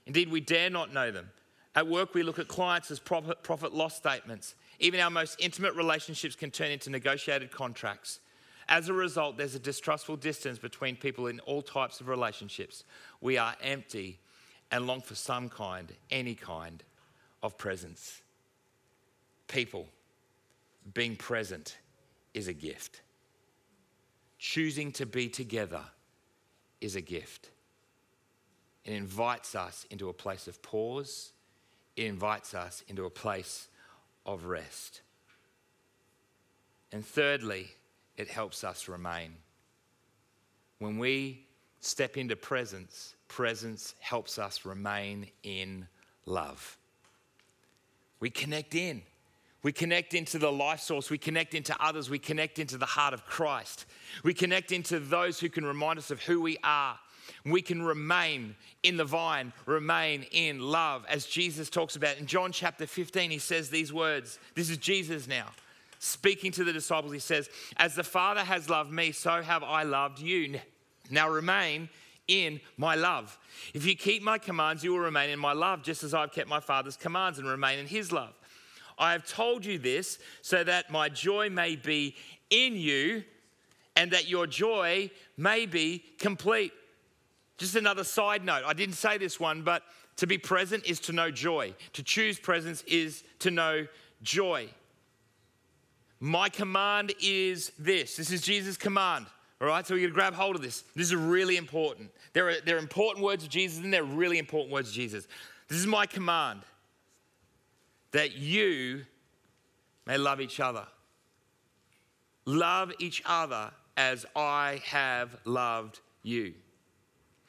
[0.07, 1.31] Indeed, we dare not know them.
[1.77, 4.57] At work, we look at clients as profit, profit loss statements.
[4.81, 8.19] Even our most intimate relationships can turn into negotiated contracts.
[8.69, 12.85] As a result, there's a distrustful distance between people in all types of relationships.
[13.21, 14.19] We are empty
[14.71, 16.83] and long for some kind, any kind
[17.43, 18.21] of presence.
[19.47, 19.89] People,
[20.93, 21.79] being present
[22.35, 23.01] is a gift.
[24.39, 25.83] Choosing to be together
[26.83, 27.51] is a gift.
[28.85, 31.33] It invites us into a place of pause,
[31.97, 33.69] it invites us into a place
[34.27, 35.01] of rest.
[36.93, 37.69] And thirdly,
[38.19, 39.33] it helps us remain.
[40.81, 41.47] When we
[41.81, 45.87] step into presence, presence helps us remain in
[46.27, 46.77] love.
[48.21, 49.03] We connect in.
[49.63, 51.11] We connect into the life source.
[51.11, 52.11] We connect into others.
[52.11, 53.87] We connect into the heart of Christ.
[54.23, 56.99] We connect into those who can remind us of who we are
[57.45, 62.19] We can remain in the vine, remain in love, as Jesus talks about.
[62.19, 64.39] In John chapter 15, he says these words.
[64.55, 65.51] This is Jesus now
[65.99, 67.13] speaking to the disciples.
[67.13, 70.61] He says, As the Father has loved me, so have I loved you.
[71.11, 71.89] Now remain
[72.27, 73.39] in my love.
[73.75, 76.49] If you keep my commands, you will remain in my love, just as I've kept
[76.49, 78.35] my Father's commands and remain in his love.
[78.99, 82.17] I have told you this so that my joy may be
[82.51, 83.25] in you
[83.97, 86.73] and that your joy may be complete.
[87.57, 88.63] Just another side note.
[88.67, 89.83] I didn't say this one, but
[90.17, 91.75] to be present is to know joy.
[91.95, 93.87] To choose presence is to know
[94.23, 94.69] joy.
[96.21, 98.17] My command is this.
[98.17, 99.27] This is Jesus' command.
[99.61, 100.85] All right, so we're to grab hold of this.
[100.95, 102.11] This is really important.
[102.33, 104.95] There are, there are important words of Jesus, and there are really important words of
[104.95, 105.27] Jesus.
[105.69, 106.63] This is my command
[108.13, 109.05] that you
[110.07, 110.87] may love each other.
[112.47, 116.55] Love each other as I have loved you.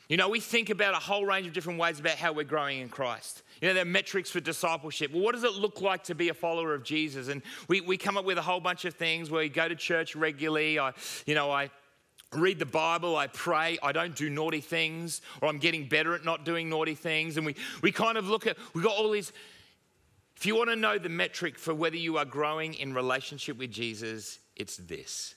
[0.09, 2.79] You know, we think about a whole range of different ways about how we're growing
[2.79, 3.43] in Christ.
[3.61, 5.11] You know, there are metrics for discipleship.
[5.11, 7.27] Well, what does it look like to be a follower of Jesus?
[7.27, 9.75] And we, we come up with a whole bunch of things where we go to
[9.75, 10.79] church regularly.
[10.79, 10.93] I,
[11.25, 11.69] you know, I
[12.33, 16.23] read the Bible, I pray, I don't do naughty things, or I'm getting better at
[16.23, 17.37] not doing naughty things.
[17.37, 19.31] And we, we kind of look at, we've got all these.
[20.37, 23.71] If you want to know the metric for whether you are growing in relationship with
[23.71, 25.35] Jesus, it's this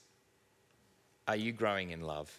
[1.27, 2.31] Are you growing in love?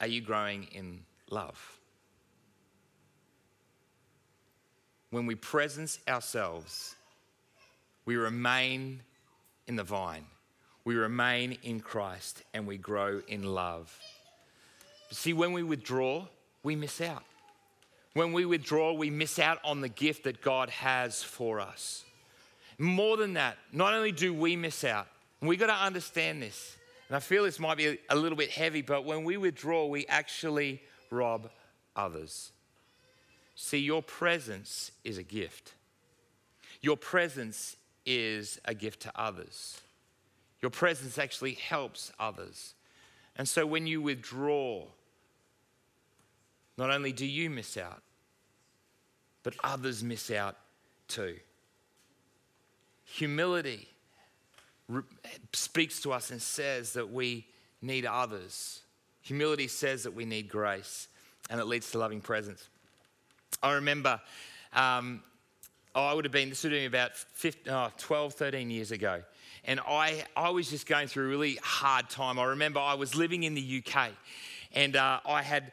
[0.00, 1.73] Are you growing in love?
[5.14, 6.96] When we presence ourselves,
[8.04, 9.00] we remain
[9.68, 10.24] in the vine,
[10.84, 13.96] we remain in Christ, and we grow in love.
[15.12, 16.26] See, when we withdraw,
[16.64, 17.22] we miss out.
[18.14, 22.02] When we withdraw, we miss out on the gift that God has for us.
[22.76, 25.06] More than that, not only do we miss out,
[25.40, 26.76] and we got to understand this,
[27.08, 30.06] and I feel this might be a little bit heavy, but when we withdraw, we
[30.08, 31.50] actually rob
[31.94, 32.50] others.
[33.54, 35.74] See, your presence is a gift.
[36.80, 39.80] Your presence is a gift to others.
[40.60, 42.74] Your presence actually helps others.
[43.36, 44.84] And so when you withdraw,
[46.76, 48.02] not only do you miss out,
[49.42, 50.56] but others miss out
[51.06, 51.36] too.
[53.04, 53.88] Humility
[55.52, 57.46] speaks to us and says that we
[57.80, 58.80] need others.
[59.22, 61.08] Humility says that we need grace,
[61.48, 62.68] and it leads to loving presence.
[63.64, 64.20] I remember,
[64.74, 65.22] um,
[65.94, 68.92] oh, I would have been, this would have been about 15, oh, 12, 13 years
[68.92, 69.22] ago.
[69.64, 72.38] And I, I was just going through a really hard time.
[72.38, 74.10] I remember I was living in the UK
[74.74, 75.72] and uh, I had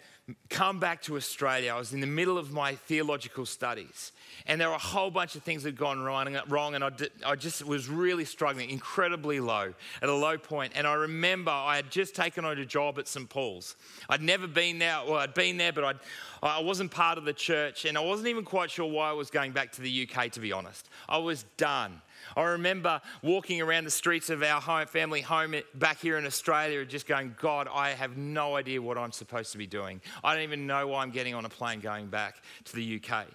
[0.49, 1.73] come back to Australia.
[1.73, 4.11] I was in the middle of my theological studies,
[4.47, 7.11] and there were a whole bunch of things that had gone wrong, and I, did,
[7.25, 10.73] I just was really struggling, incredibly low, at a low point.
[10.75, 13.29] And I remember I had just taken on a job at St.
[13.29, 13.75] Paul's.
[14.09, 15.99] I'd never been there, well, I'd been there, but I'd,
[16.43, 19.29] I wasn't part of the church, and I wasn't even quite sure why I was
[19.29, 20.89] going back to the UK, to be honest.
[21.07, 22.01] I was done.
[22.35, 26.79] I remember walking around the streets of our home, family home back here in Australia,
[26.81, 30.01] and just going, God, I have no idea what I'm supposed to be doing.
[30.23, 33.25] I don't even know why I'm getting on a plane going back to the UK.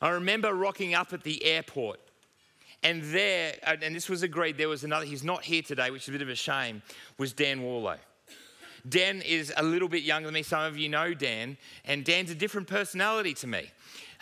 [0.00, 2.00] I remember rocking up at the airport.
[2.84, 6.08] And there, and this was agreed, there was another, he's not here today, which is
[6.08, 6.82] a bit of a shame,
[7.16, 7.98] was Dan Warlow.
[8.88, 10.42] Dan is a little bit younger than me.
[10.42, 13.70] Some of you know Dan, and Dan's a different personality to me.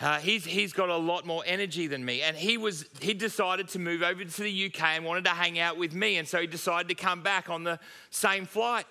[0.01, 2.23] Uh, he's, he's got a lot more energy than me.
[2.23, 5.59] And he, was, he decided to move over to the UK and wanted to hang
[5.59, 6.17] out with me.
[6.17, 8.85] And so he decided to come back on the same flight.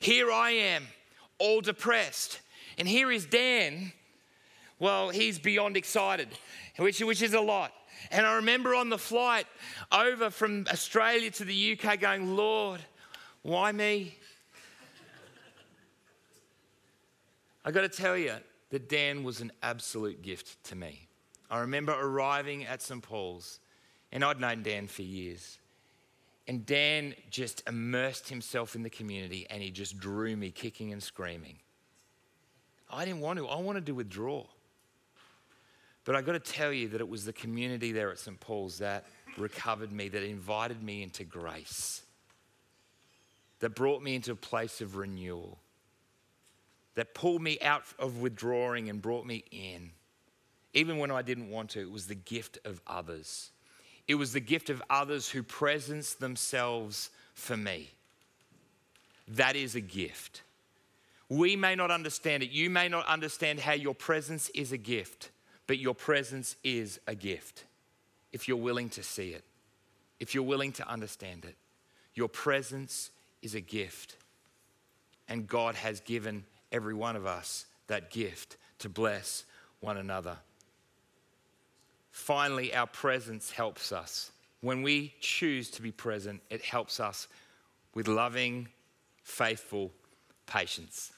[0.00, 0.84] Here I am,
[1.38, 2.40] all depressed.
[2.78, 3.92] And here is Dan.
[4.78, 6.28] Well, he's beyond excited,
[6.78, 7.72] which, which is a lot.
[8.10, 9.46] And I remember on the flight
[9.92, 12.80] over from Australia to the UK going, Lord,
[13.42, 14.16] why me?
[17.62, 18.34] I got to tell you,
[18.70, 21.08] that Dan was an absolute gift to me.
[21.50, 23.02] I remember arriving at St.
[23.02, 23.60] Paul's,
[24.10, 25.58] and I'd known Dan for years.
[26.48, 31.02] And Dan just immersed himself in the community and he just drew me kicking and
[31.02, 31.56] screaming.
[32.88, 34.44] I didn't want to, I wanted to withdraw.
[36.04, 38.38] But I got to tell you that it was the community there at St.
[38.38, 42.02] Paul's that recovered me, that invited me into grace,
[43.58, 45.58] that brought me into a place of renewal
[46.96, 49.90] that pulled me out of withdrawing and brought me in.
[50.74, 53.50] Even when I didn't want to, it was the gift of others.
[54.08, 57.90] It was the gift of others who presence themselves for me.
[59.28, 60.42] That is a gift.
[61.28, 62.50] We may not understand it.
[62.50, 65.30] You may not understand how your presence is a gift,
[65.66, 67.64] but your presence is a gift
[68.32, 69.44] if you're willing to see it,
[70.20, 71.56] if you're willing to understand it.
[72.14, 73.10] Your presence
[73.42, 74.16] is a gift.
[75.28, 79.44] And God has given every one of us that gift to bless
[79.80, 80.36] one another.
[82.10, 84.32] Finally, our presence helps us.
[84.60, 87.28] When we choose to be present, it helps us
[87.94, 88.68] with loving,
[89.22, 89.92] faithful
[90.46, 91.12] patience.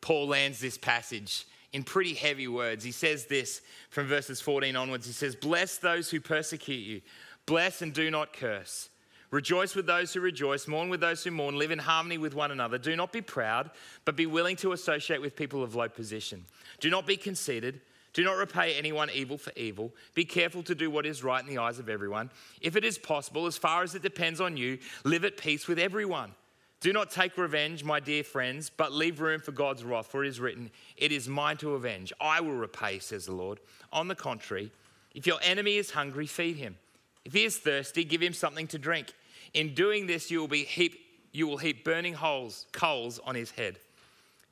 [0.00, 2.84] Paul lands this passage in pretty heavy words.
[2.84, 5.06] He says this from verses 14 onwards.
[5.06, 7.00] He says, Bless those who persecute you,
[7.46, 8.90] bless and do not curse.
[9.30, 12.50] Rejoice with those who rejoice, mourn with those who mourn, live in harmony with one
[12.50, 12.78] another.
[12.78, 13.70] Do not be proud,
[14.04, 16.44] but be willing to associate with people of low position.
[16.80, 17.80] Do not be conceited.
[18.12, 19.92] Do not repay anyone evil for evil.
[20.14, 22.30] Be careful to do what is right in the eyes of everyone.
[22.60, 25.80] If it is possible, as far as it depends on you, live at peace with
[25.80, 26.32] everyone.
[26.80, 30.28] Do not take revenge, my dear friends, but leave room for God's wrath, for it
[30.28, 32.12] is written, It is mine to avenge.
[32.20, 33.58] I will repay, says the Lord.
[33.92, 34.70] On the contrary,
[35.14, 36.76] if your enemy is hungry, feed him.
[37.24, 39.12] If he is thirsty, give him something to drink.
[39.54, 40.98] In doing this, you will, be heap,
[41.32, 43.78] you will heap burning holes, coals on his head.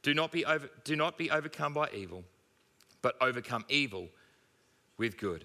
[0.02, 2.24] Do not, be over, do not be overcome by evil
[3.02, 4.08] but overcome evil
[4.96, 5.44] with good.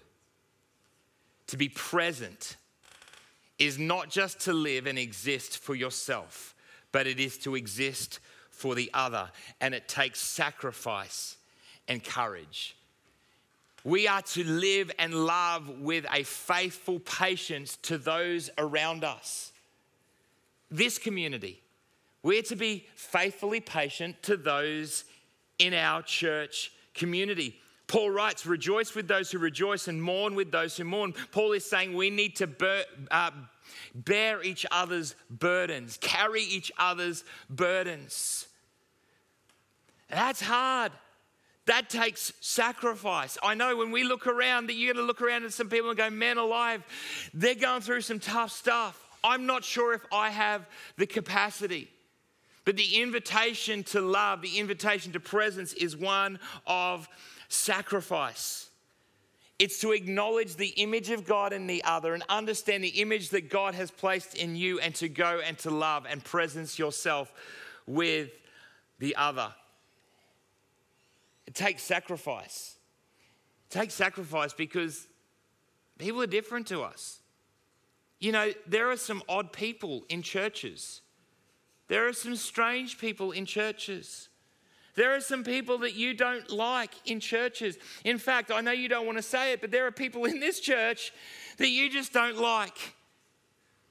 [1.48, 2.56] To be present
[3.58, 6.54] is not just to live and exist for yourself,
[6.92, 8.20] but it is to exist
[8.50, 9.30] for the other.
[9.60, 11.36] And it takes sacrifice
[11.88, 12.76] and courage.
[13.84, 19.52] We are to live and love with a faithful patience to those around us.
[20.70, 21.62] This community,
[22.22, 25.04] we're to be faithfully patient to those
[25.58, 27.58] in our church community.
[27.86, 31.14] Paul writes, Rejoice with those who rejoice and mourn with those who mourn.
[31.32, 33.30] Paul is saying we need to bear, uh,
[33.94, 38.46] bear each other's burdens, carry each other's burdens.
[40.10, 40.92] That's hard.
[41.68, 43.36] That takes sacrifice.
[43.42, 45.90] I know when we look around that you're going to look around at some people
[45.90, 46.82] and go, man alive,
[47.34, 48.98] they're going through some tough stuff.
[49.22, 50.66] I'm not sure if I have
[50.96, 51.90] the capacity.
[52.64, 57.06] But the invitation to love, the invitation to presence is one of
[57.48, 58.70] sacrifice.
[59.58, 63.50] It's to acknowledge the image of God in the other and understand the image that
[63.50, 67.30] God has placed in you and to go and to love and presence yourself
[67.86, 68.30] with
[69.00, 69.52] the other.
[71.48, 72.76] It takes sacrifice.
[73.70, 75.06] It takes sacrifice because
[75.96, 77.20] people are different to us.
[78.20, 81.00] You know, there are some odd people in churches.
[81.86, 84.28] There are some strange people in churches.
[84.94, 87.78] There are some people that you don't like in churches.
[88.04, 90.40] In fact, I know you don't want to say it, but there are people in
[90.40, 91.14] this church
[91.56, 92.76] that you just don't like,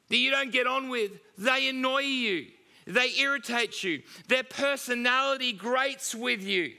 [0.09, 1.13] that you don't get on with.
[1.39, 2.49] They annoy you,
[2.85, 6.73] they irritate you, their personality grates with you.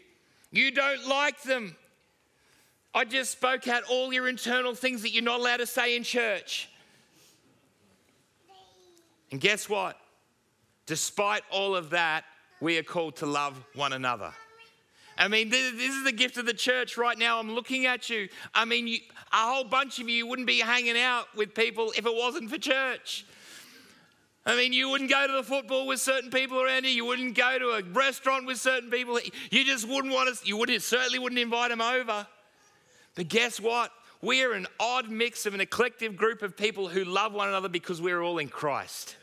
[0.50, 1.76] You don't like them.
[2.94, 6.02] I just spoke out all your internal things that you're not allowed to say in
[6.02, 6.68] church.
[9.30, 9.98] And guess what?
[10.86, 12.24] Despite all of that,
[12.60, 14.32] we are called to love one another.
[15.18, 17.40] I mean, this, is the gift of the church right now.
[17.40, 18.28] I'm looking at you.
[18.54, 18.98] I mean, you,
[19.32, 22.58] a whole bunch of you wouldn't be hanging out with people if it wasn't for
[22.58, 23.26] church.
[24.48, 26.90] I mean, you wouldn't go to the football with certain people around you.
[26.90, 29.20] You wouldn't go to a restaurant with certain people.
[29.50, 32.26] You just wouldn't want to, you would certainly wouldn't invite them over.
[33.14, 33.92] But guess what?
[34.22, 38.00] We're an odd mix of an eclectic group of people who love one another because
[38.00, 39.18] we're all in Christ.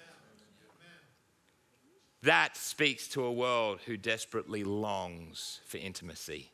[2.21, 6.51] That speaks to a world who desperately longs for intimacy.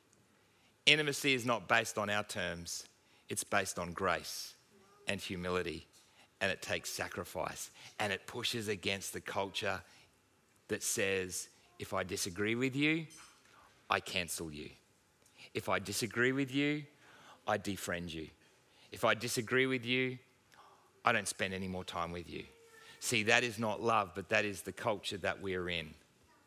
[0.85, 2.85] Intimacy is not based on our terms,
[3.27, 4.55] it's based on grace
[5.09, 5.87] and humility,
[6.41, 7.69] and it takes sacrifice,
[7.99, 9.79] and it pushes against the culture
[10.67, 11.47] that says,
[11.79, 13.05] if I disagree with you,
[13.89, 14.69] I cancel you.
[15.53, 16.83] If I disagree with you,
[17.47, 18.27] I defriend you.
[18.91, 20.17] If I disagree with you,
[21.05, 22.43] I don't spend any more time with you.
[22.99, 25.93] See, that is not love, but that is the culture that we're in.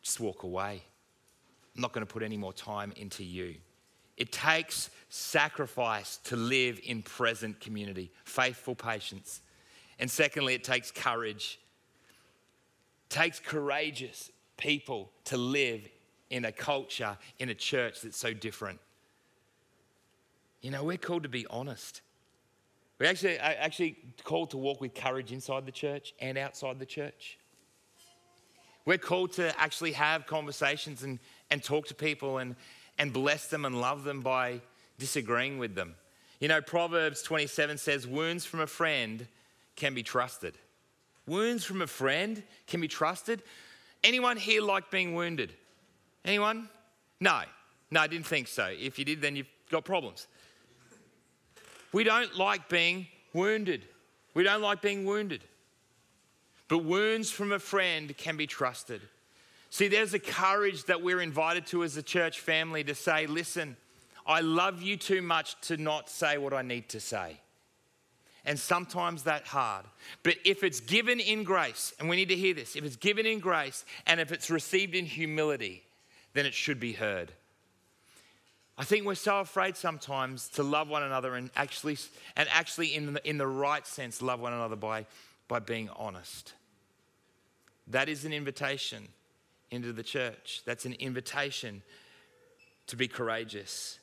[0.02, 0.82] Just walk away.
[1.74, 3.56] I'm not going to put any more time into you.
[4.16, 9.40] It takes sacrifice to live in present community, faithful patience.
[9.98, 11.58] And secondly, it takes courage.
[13.10, 15.88] It takes courageous people to live
[16.30, 18.80] in a culture, in a church that's so different.
[20.62, 22.00] You know, we're called to be honest.
[22.98, 27.38] We're actually, actually called to walk with courage inside the church and outside the church.
[28.86, 31.18] We're called to actually have conversations and,
[31.50, 32.54] and talk to people and,
[32.98, 34.60] and bless them and love them by
[34.98, 35.94] disagreeing with them.
[36.40, 39.26] You know, Proverbs 27 says, Wounds from a friend
[39.76, 40.54] can be trusted.
[41.26, 43.42] Wounds from a friend can be trusted.
[44.02, 45.52] Anyone here like being wounded?
[46.24, 46.68] Anyone?
[47.20, 47.42] No.
[47.90, 48.66] No, I didn't think so.
[48.78, 50.26] If you did, then you've got problems.
[51.92, 53.84] We don't like being wounded.
[54.34, 55.44] We don't like being wounded.
[56.68, 59.00] But wounds from a friend can be trusted.
[59.70, 63.76] See, there's a courage that we're invited to as a church family to say, listen,
[64.26, 67.40] I love you too much to not say what I need to say.
[68.46, 69.86] And sometimes that hard.
[70.22, 73.24] But if it's given in grace, and we need to hear this, if it's given
[73.24, 75.82] in grace and if it's received in humility,
[76.34, 77.32] then it should be heard.
[78.76, 81.96] I think we're so afraid sometimes to love one another and actually,
[82.36, 85.06] and actually in, the, in the right sense, love one another by,
[85.46, 86.54] by being honest.
[87.86, 89.08] That is an invitation
[89.70, 90.62] into the church.
[90.64, 91.82] That's an invitation
[92.88, 93.98] to be courageous.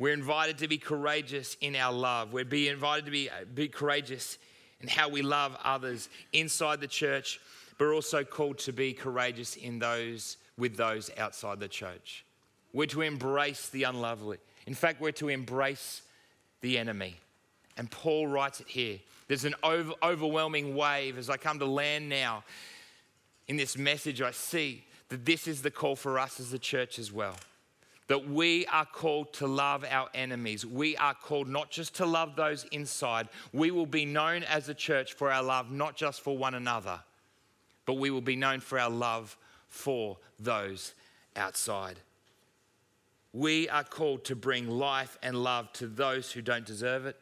[0.00, 2.32] We're invited to be courageous in our love.
[2.32, 4.38] We're be invited to be, uh, be courageous
[4.80, 7.38] in how we love others inside the church,
[7.76, 12.24] but we're also called to be courageous in those with those outside the church.
[12.72, 14.38] We're to embrace the unlovely.
[14.66, 16.00] In fact, we're to embrace
[16.62, 17.16] the enemy.
[17.76, 19.00] And Paul writes it here.
[19.28, 22.42] There's an over, overwhelming wave as I come to land now
[23.48, 24.22] in this message.
[24.22, 27.36] I see that this is the call for us as a church as well
[28.10, 30.66] that we are called to love our enemies.
[30.66, 33.28] We are called not just to love those inside.
[33.52, 36.98] We will be known as a church for our love, not just for one another,
[37.86, 39.36] but we will be known for our love
[39.68, 40.94] for those
[41.36, 42.00] outside.
[43.32, 47.16] We are called to bring life and love to those who don't deserve it,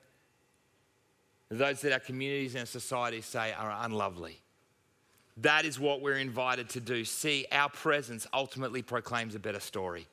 [1.50, 4.40] those that our communities and society say are unlovely.
[5.36, 7.04] That is what we're invited to do.
[7.04, 10.06] See, our presence ultimately proclaims a better story.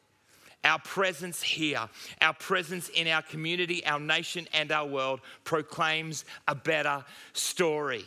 [0.66, 1.88] Our presence here,
[2.22, 8.04] our presence in our community, our nation, and our world proclaims a better story.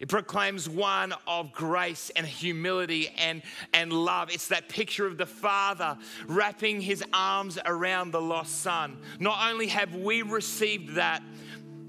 [0.00, 4.30] It proclaims one of grace and humility and, and love.
[4.32, 8.96] It's that picture of the Father wrapping his arms around the lost Son.
[9.20, 11.22] Not only have we received that,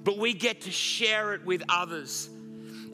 [0.04, 2.30] but we get to share it with others.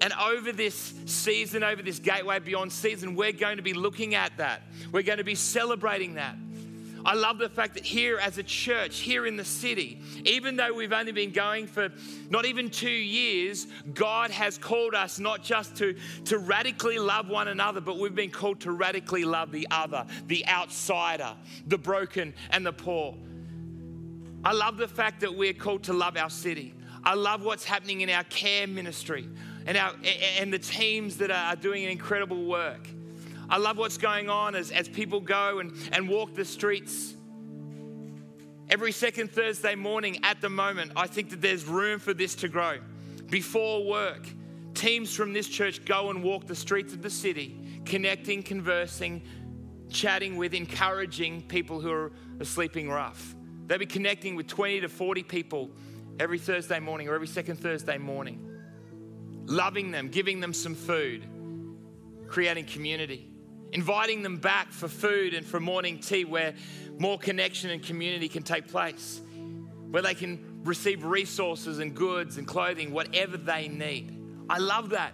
[0.01, 4.37] And over this season, over this Gateway Beyond season, we're going to be looking at
[4.37, 4.63] that.
[4.91, 6.35] We're going to be celebrating that.
[7.03, 10.73] I love the fact that here as a church, here in the city, even though
[10.73, 11.89] we've only been going for
[12.29, 15.95] not even two years, God has called us not just to,
[16.25, 20.47] to radically love one another, but we've been called to radically love the other, the
[20.47, 21.35] outsider,
[21.67, 23.15] the broken, and the poor.
[24.43, 26.73] I love the fact that we're called to love our city.
[27.03, 29.27] I love what's happening in our care ministry
[29.65, 29.93] and, our,
[30.39, 32.87] and the teams that are doing incredible work.
[33.51, 37.13] I love what's going on as, as people go and, and walk the streets.
[38.69, 42.47] Every second Thursday morning at the moment, I think that there's room for this to
[42.47, 42.77] grow.
[43.29, 44.25] Before work,
[44.73, 49.21] teams from this church go and walk the streets of the city, connecting, conversing,
[49.89, 52.11] chatting with, encouraging people who are
[52.43, 53.35] sleeping rough.
[53.67, 55.71] They'll be connecting with 20 to 40 people
[56.21, 58.49] every Thursday morning or every second Thursday morning,
[59.45, 61.25] loving them, giving them some food,
[62.29, 63.30] creating community
[63.71, 66.53] inviting them back for food and for morning tea where
[66.97, 69.21] more connection and community can take place,
[69.89, 74.17] where they can receive resources and goods and clothing, whatever they need.
[74.49, 75.13] I love that.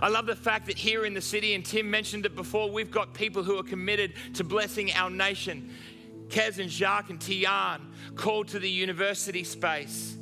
[0.00, 2.90] I love the fact that here in the city, and Tim mentioned it before, we've
[2.90, 5.70] got people who are committed to blessing our nation.
[6.28, 10.16] Kez and Jacques and Tian called to the university space.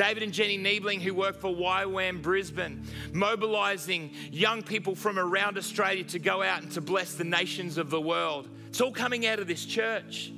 [0.00, 2.82] David and Jenny Niebling, who work for YWAM Brisbane,
[3.12, 7.90] mobilizing young people from around Australia to go out and to bless the nations of
[7.90, 8.48] the world.
[8.68, 10.32] It's all coming out of this church.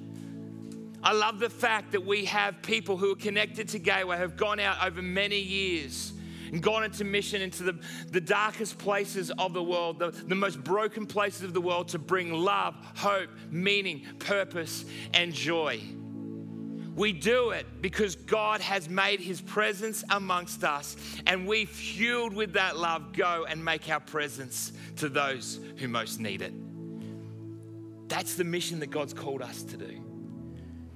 [1.01, 4.59] I love the fact that we have people who are connected to Gateway, have gone
[4.59, 6.13] out over many years
[6.51, 7.79] and gone into mission into the,
[8.11, 12.01] the darkest places of the world, the, the most broken places of the world to
[12.01, 14.85] bring love, hope, meaning, purpose,
[15.15, 15.81] and joy.
[17.03, 20.97] We do it because God has made his presence amongst us,
[21.27, 26.21] and we, fueled with that love, go and make our presence to those who most
[26.21, 26.55] need it.
[28.09, 30.01] That's the mission that God's called us to do.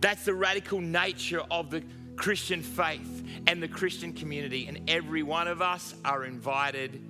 [0.00, 1.82] That's the radical nature of the
[2.14, 7.02] Christian faith and the Christian community, and every one of us are invited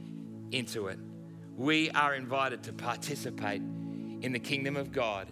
[0.53, 0.99] into it.
[1.55, 5.30] We are invited to participate in the kingdom of God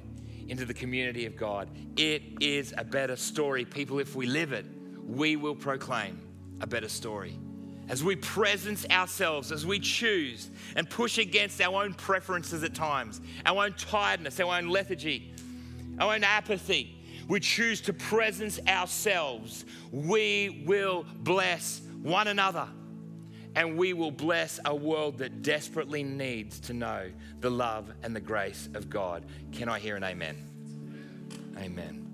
[0.49, 1.69] into the community of God.
[1.97, 3.65] It is a better story.
[3.65, 4.67] People, if we live it,
[5.07, 6.21] we will proclaim
[6.61, 7.39] a better story.
[7.89, 13.21] As we presence ourselves, as we choose and push against our own preferences at times,
[13.45, 15.35] our own tiredness, our own lethargy,
[15.99, 16.97] our own apathy,
[17.29, 22.69] we choose to presence ourselves, we will bless one another
[23.57, 28.21] and we will bless a world that desperately needs to know the love and the
[28.21, 29.25] grace of God.
[29.53, 30.37] Can I hear an amen?
[31.59, 32.05] Amen.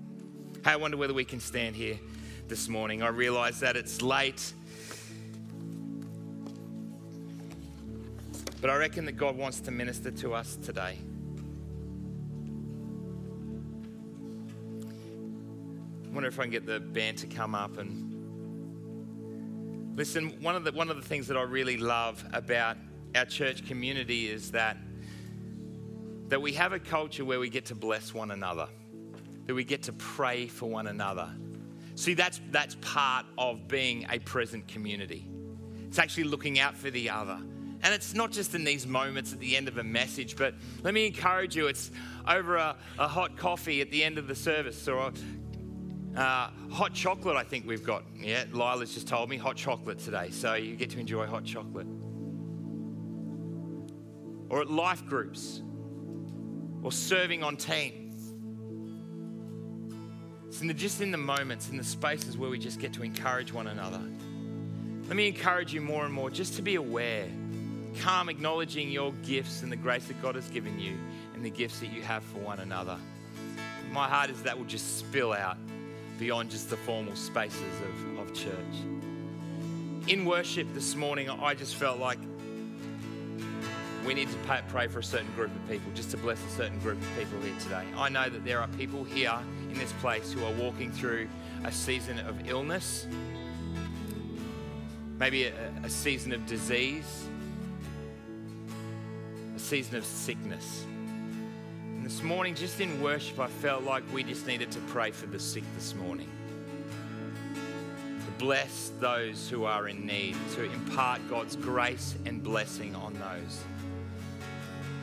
[0.63, 1.99] Hey, I wonder whether we can stand here
[2.47, 3.01] this morning.
[3.01, 4.53] I realize that it's late.
[8.59, 10.99] But I reckon that God wants to minister to us today.
[16.05, 18.10] I wonder if I can get the band to come up and
[19.95, 20.41] listen.
[20.41, 22.77] One of the one of the things that I really love about
[23.15, 24.77] our church community is that
[26.27, 28.67] that we have a culture where we get to bless one another,
[29.47, 31.29] that we get to pray for one another.
[31.95, 35.27] See, that's that's part of being a present community.
[35.87, 37.39] It's actually looking out for the other.
[37.83, 40.93] And it's not just in these moments at the end of a message, but let
[40.93, 41.89] me encourage you it's
[42.27, 45.11] over a, a hot coffee at the end of the service or
[46.15, 48.03] uh, hot chocolate, I think we've got.
[48.19, 51.87] Yeah, Lila's just told me hot chocolate today, so you get to enjoy hot chocolate.
[54.49, 55.61] Or at life groups,
[56.83, 58.33] or serving on teams.
[60.47, 63.03] It's in the, just in the moments, in the spaces where we just get to
[63.03, 64.01] encourage one another.
[65.07, 67.27] Let me encourage you more and more just to be aware
[67.99, 70.97] calm, acknowledging your gifts and the grace that God has given you
[71.33, 72.97] and the gifts that you have for one another.
[73.91, 75.57] My heart is that will just spill out
[76.21, 78.53] beyond just the formal spaces of, of church.
[80.07, 82.19] In worship this morning, I just felt like
[84.05, 86.77] we need to pray for a certain group of people, just to bless a certain
[86.81, 87.83] group of people here today.
[87.97, 89.33] I know that there are people here
[89.71, 91.27] in this place who are walking through
[91.63, 93.07] a season of illness,
[95.17, 95.53] maybe a,
[95.83, 97.25] a season of disease,
[99.55, 100.85] a season of sickness.
[102.11, 105.39] This morning, just in worship, I felt like we just needed to pray for the
[105.39, 106.29] sick this morning.
[107.55, 113.63] To bless those who are in need, to impart God's grace and blessing on those.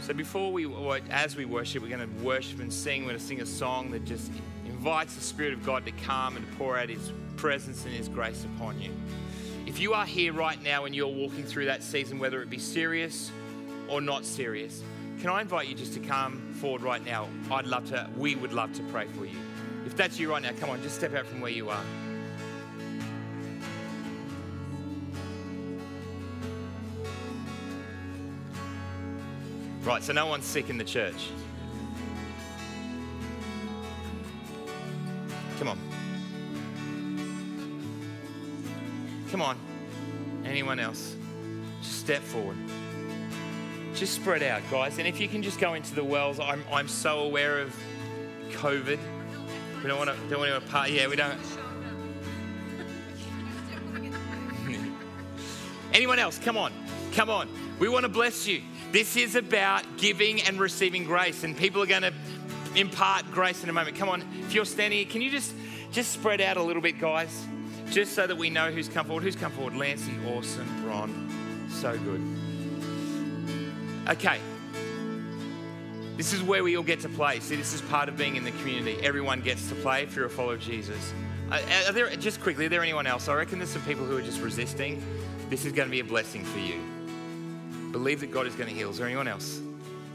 [0.03, 0.71] So before we,
[1.09, 3.05] as we worship, we're going to worship and sing.
[3.05, 4.31] We're going to sing a song that just
[4.67, 8.45] invites the Spirit of God to come and pour out His presence and His grace
[8.55, 8.91] upon you.
[9.65, 12.59] If you are here right now and you're walking through that season, whether it be
[12.59, 13.33] serious
[13.89, 14.83] or not serious,
[15.21, 17.29] can I invite you just to come forward right now?
[17.51, 19.37] I'd love to, we would love to pray for you.
[19.85, 21.85] If that's you right now, come on, just step out from where you are.
[29.83, 31.31] Right, so no one's sick in the church.
[35.59, 35.79] Come on.
[39.33, 39.59] Come on.
[40.45, 41.17] Anyone else?
[41.83, 42.57] Just step forward
[43.99, 44.99] just spread out, guys.
[44.99, 47.75] And if you can just go into the wells, I'm, I'm so aware of
[48.51, 48.99] COVID.
[49.83, 50.91] We don't want to don't want to part.
[50.91, 51.39] Yeah, we don't.
[55.93, 56.39] Anyone else?
[56.39, 56.73] Come on,
[57.15, 57.49] come on.
[57.79, 58.63] We want to bless you.
[58.93, 62.13] This is about giving and receiving grace, and people are going to
[62.75, 63.97] impart grace in a moment.
[63.97, 65.55] Come on, if you're standing here, can you just
[65.93, 67.47] just spread out a little bit, guys,
[67.91, 69.23] just so that we know who's come forward.
[69.23, 69.77] Who's come forward?
[69.77, 70.87] Lancy, awesome.
[70.87, 72.48] Ron, so good.
[74.09, 74.41] Okay.
[76.17, 77.39] This is where we all get to play.
[77.41, 78.99] See, this is part of being in the community.
[79.05, 81.13] Everyone gets to play if you're a follower of Jesus.
[81.51, 83.29] Uh, are there, just quickly, are there anyone else?
[83.29, 85.03] I reckon there's some people who are just resisting.
[85.49, 86.81] This is going to be a blessing for you.
[87.93, 88.91] Believe that God is going to heal.
[88.91, 89.61] Is there anyone else?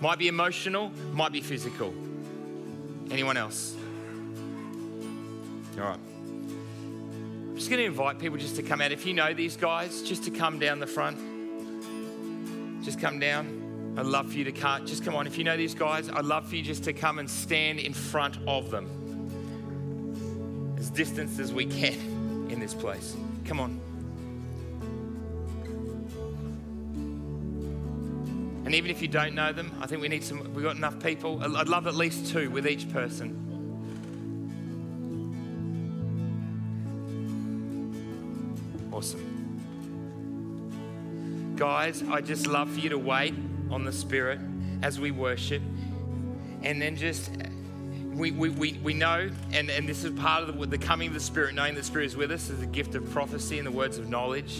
[0.01, 1.93] Might be emotional, might be physical.
[3.09, 3.75] Anyone else?
[5.77, 5.99] All right.
[5.99, 8.91] I'm just going to invite people just to come out.
[8.91, 11.17] If you know these guys, just to come down the front.
[12.83, 13.62] Just come down.
[13.95, 14.87] I'd love for you to come.
[14.87, 15.27] Just come on.
[15.27, 17.93] If you know these guys, I'd love for you just to come and stand in
[17.93, 18.89] front of them.
[20.79, 23.15] As distant as we can in this place.
[23.45, 23.79] Come on.
[28.65, 30.99] And even if you don't know them, I think we need some, we've got enough
[30.99, 31.43] people.
[31.43, 33.41] I'd love at least two with each person.
[38.91, 39.29] Awesome.
[41.57, 43.35] Guys, I just love for you to wait
[43.73, 44.39] on the Spirit
[44.81, 45.61] as we worship.
[46.61, 47.31] And then just,
[48.13, 51.13] we, we, we, we know, and, and this is part of the, the coming of
[51.13, 53.71] the Spirit, knowing the Spirit is with us, is a gift of prophecy and the
[53.71, 54.59] words of knowledge.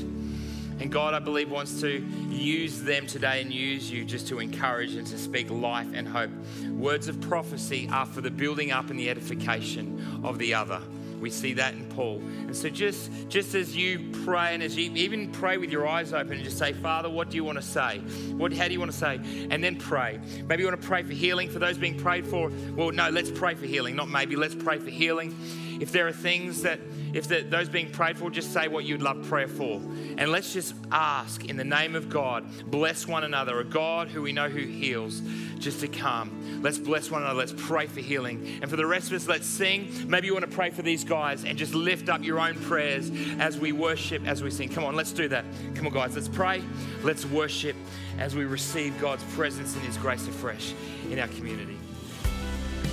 [0.80, 2.00] And God, I believe, wants to
[2.30, 6.32] use them today and use you just to encourage and to speak life and hope.
[6.72, 10.82] Words of prophecy are for the building up and the edification of the other.
[11.24, 12.18] We see that in Paul.
[12.18, 16.12] And so just, just as you pray and as you even pray with your eyes
[16.12, 18.00] open and just say, Father, what do you want to say?
[18.36, 19.22] What, how do you want to say?
[19.50, 20.20] And then pray.
[20.46, 22.52] Maybe you want to pray for healing for those being prayed for.
[22.76, 23.96] Well, no, let's pray for healing.
[23.96, 25.34] Not maybe, let's pray for healing.
[25.80, 26.80] If there are things that
[27.14, 29.80] if the, those being prayed for, just say what you'd love prayer for.
[30.18, 34.24] And let's just ask in the name of God, bless one another, a God who
[34.24, 35.22] we know who heals,
[35.60, 36.62] just to come.
[36.64, 37.38] Let's bless one another.
[37.38, 38.60] Let's pray for healing.
[38.62, 39.92] And for the rest of us, let's sing.
[40.08, 43.12] Maybe you want to pray for these guys and just lift up your own prayers
[43.40, 44.70] as we worship, as we sing.
[44.70, 45.46] Come on, let's do that.
[45.76, 46.64] Come on, guys, let's pray.
[47.04, 47.76] Let's worship
[48.18, 50.74] as we receive God's presence and His grace afresh
[51.12, 51.78] in our community.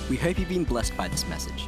[0.09, 1.67] We hope you've been blessed by this message.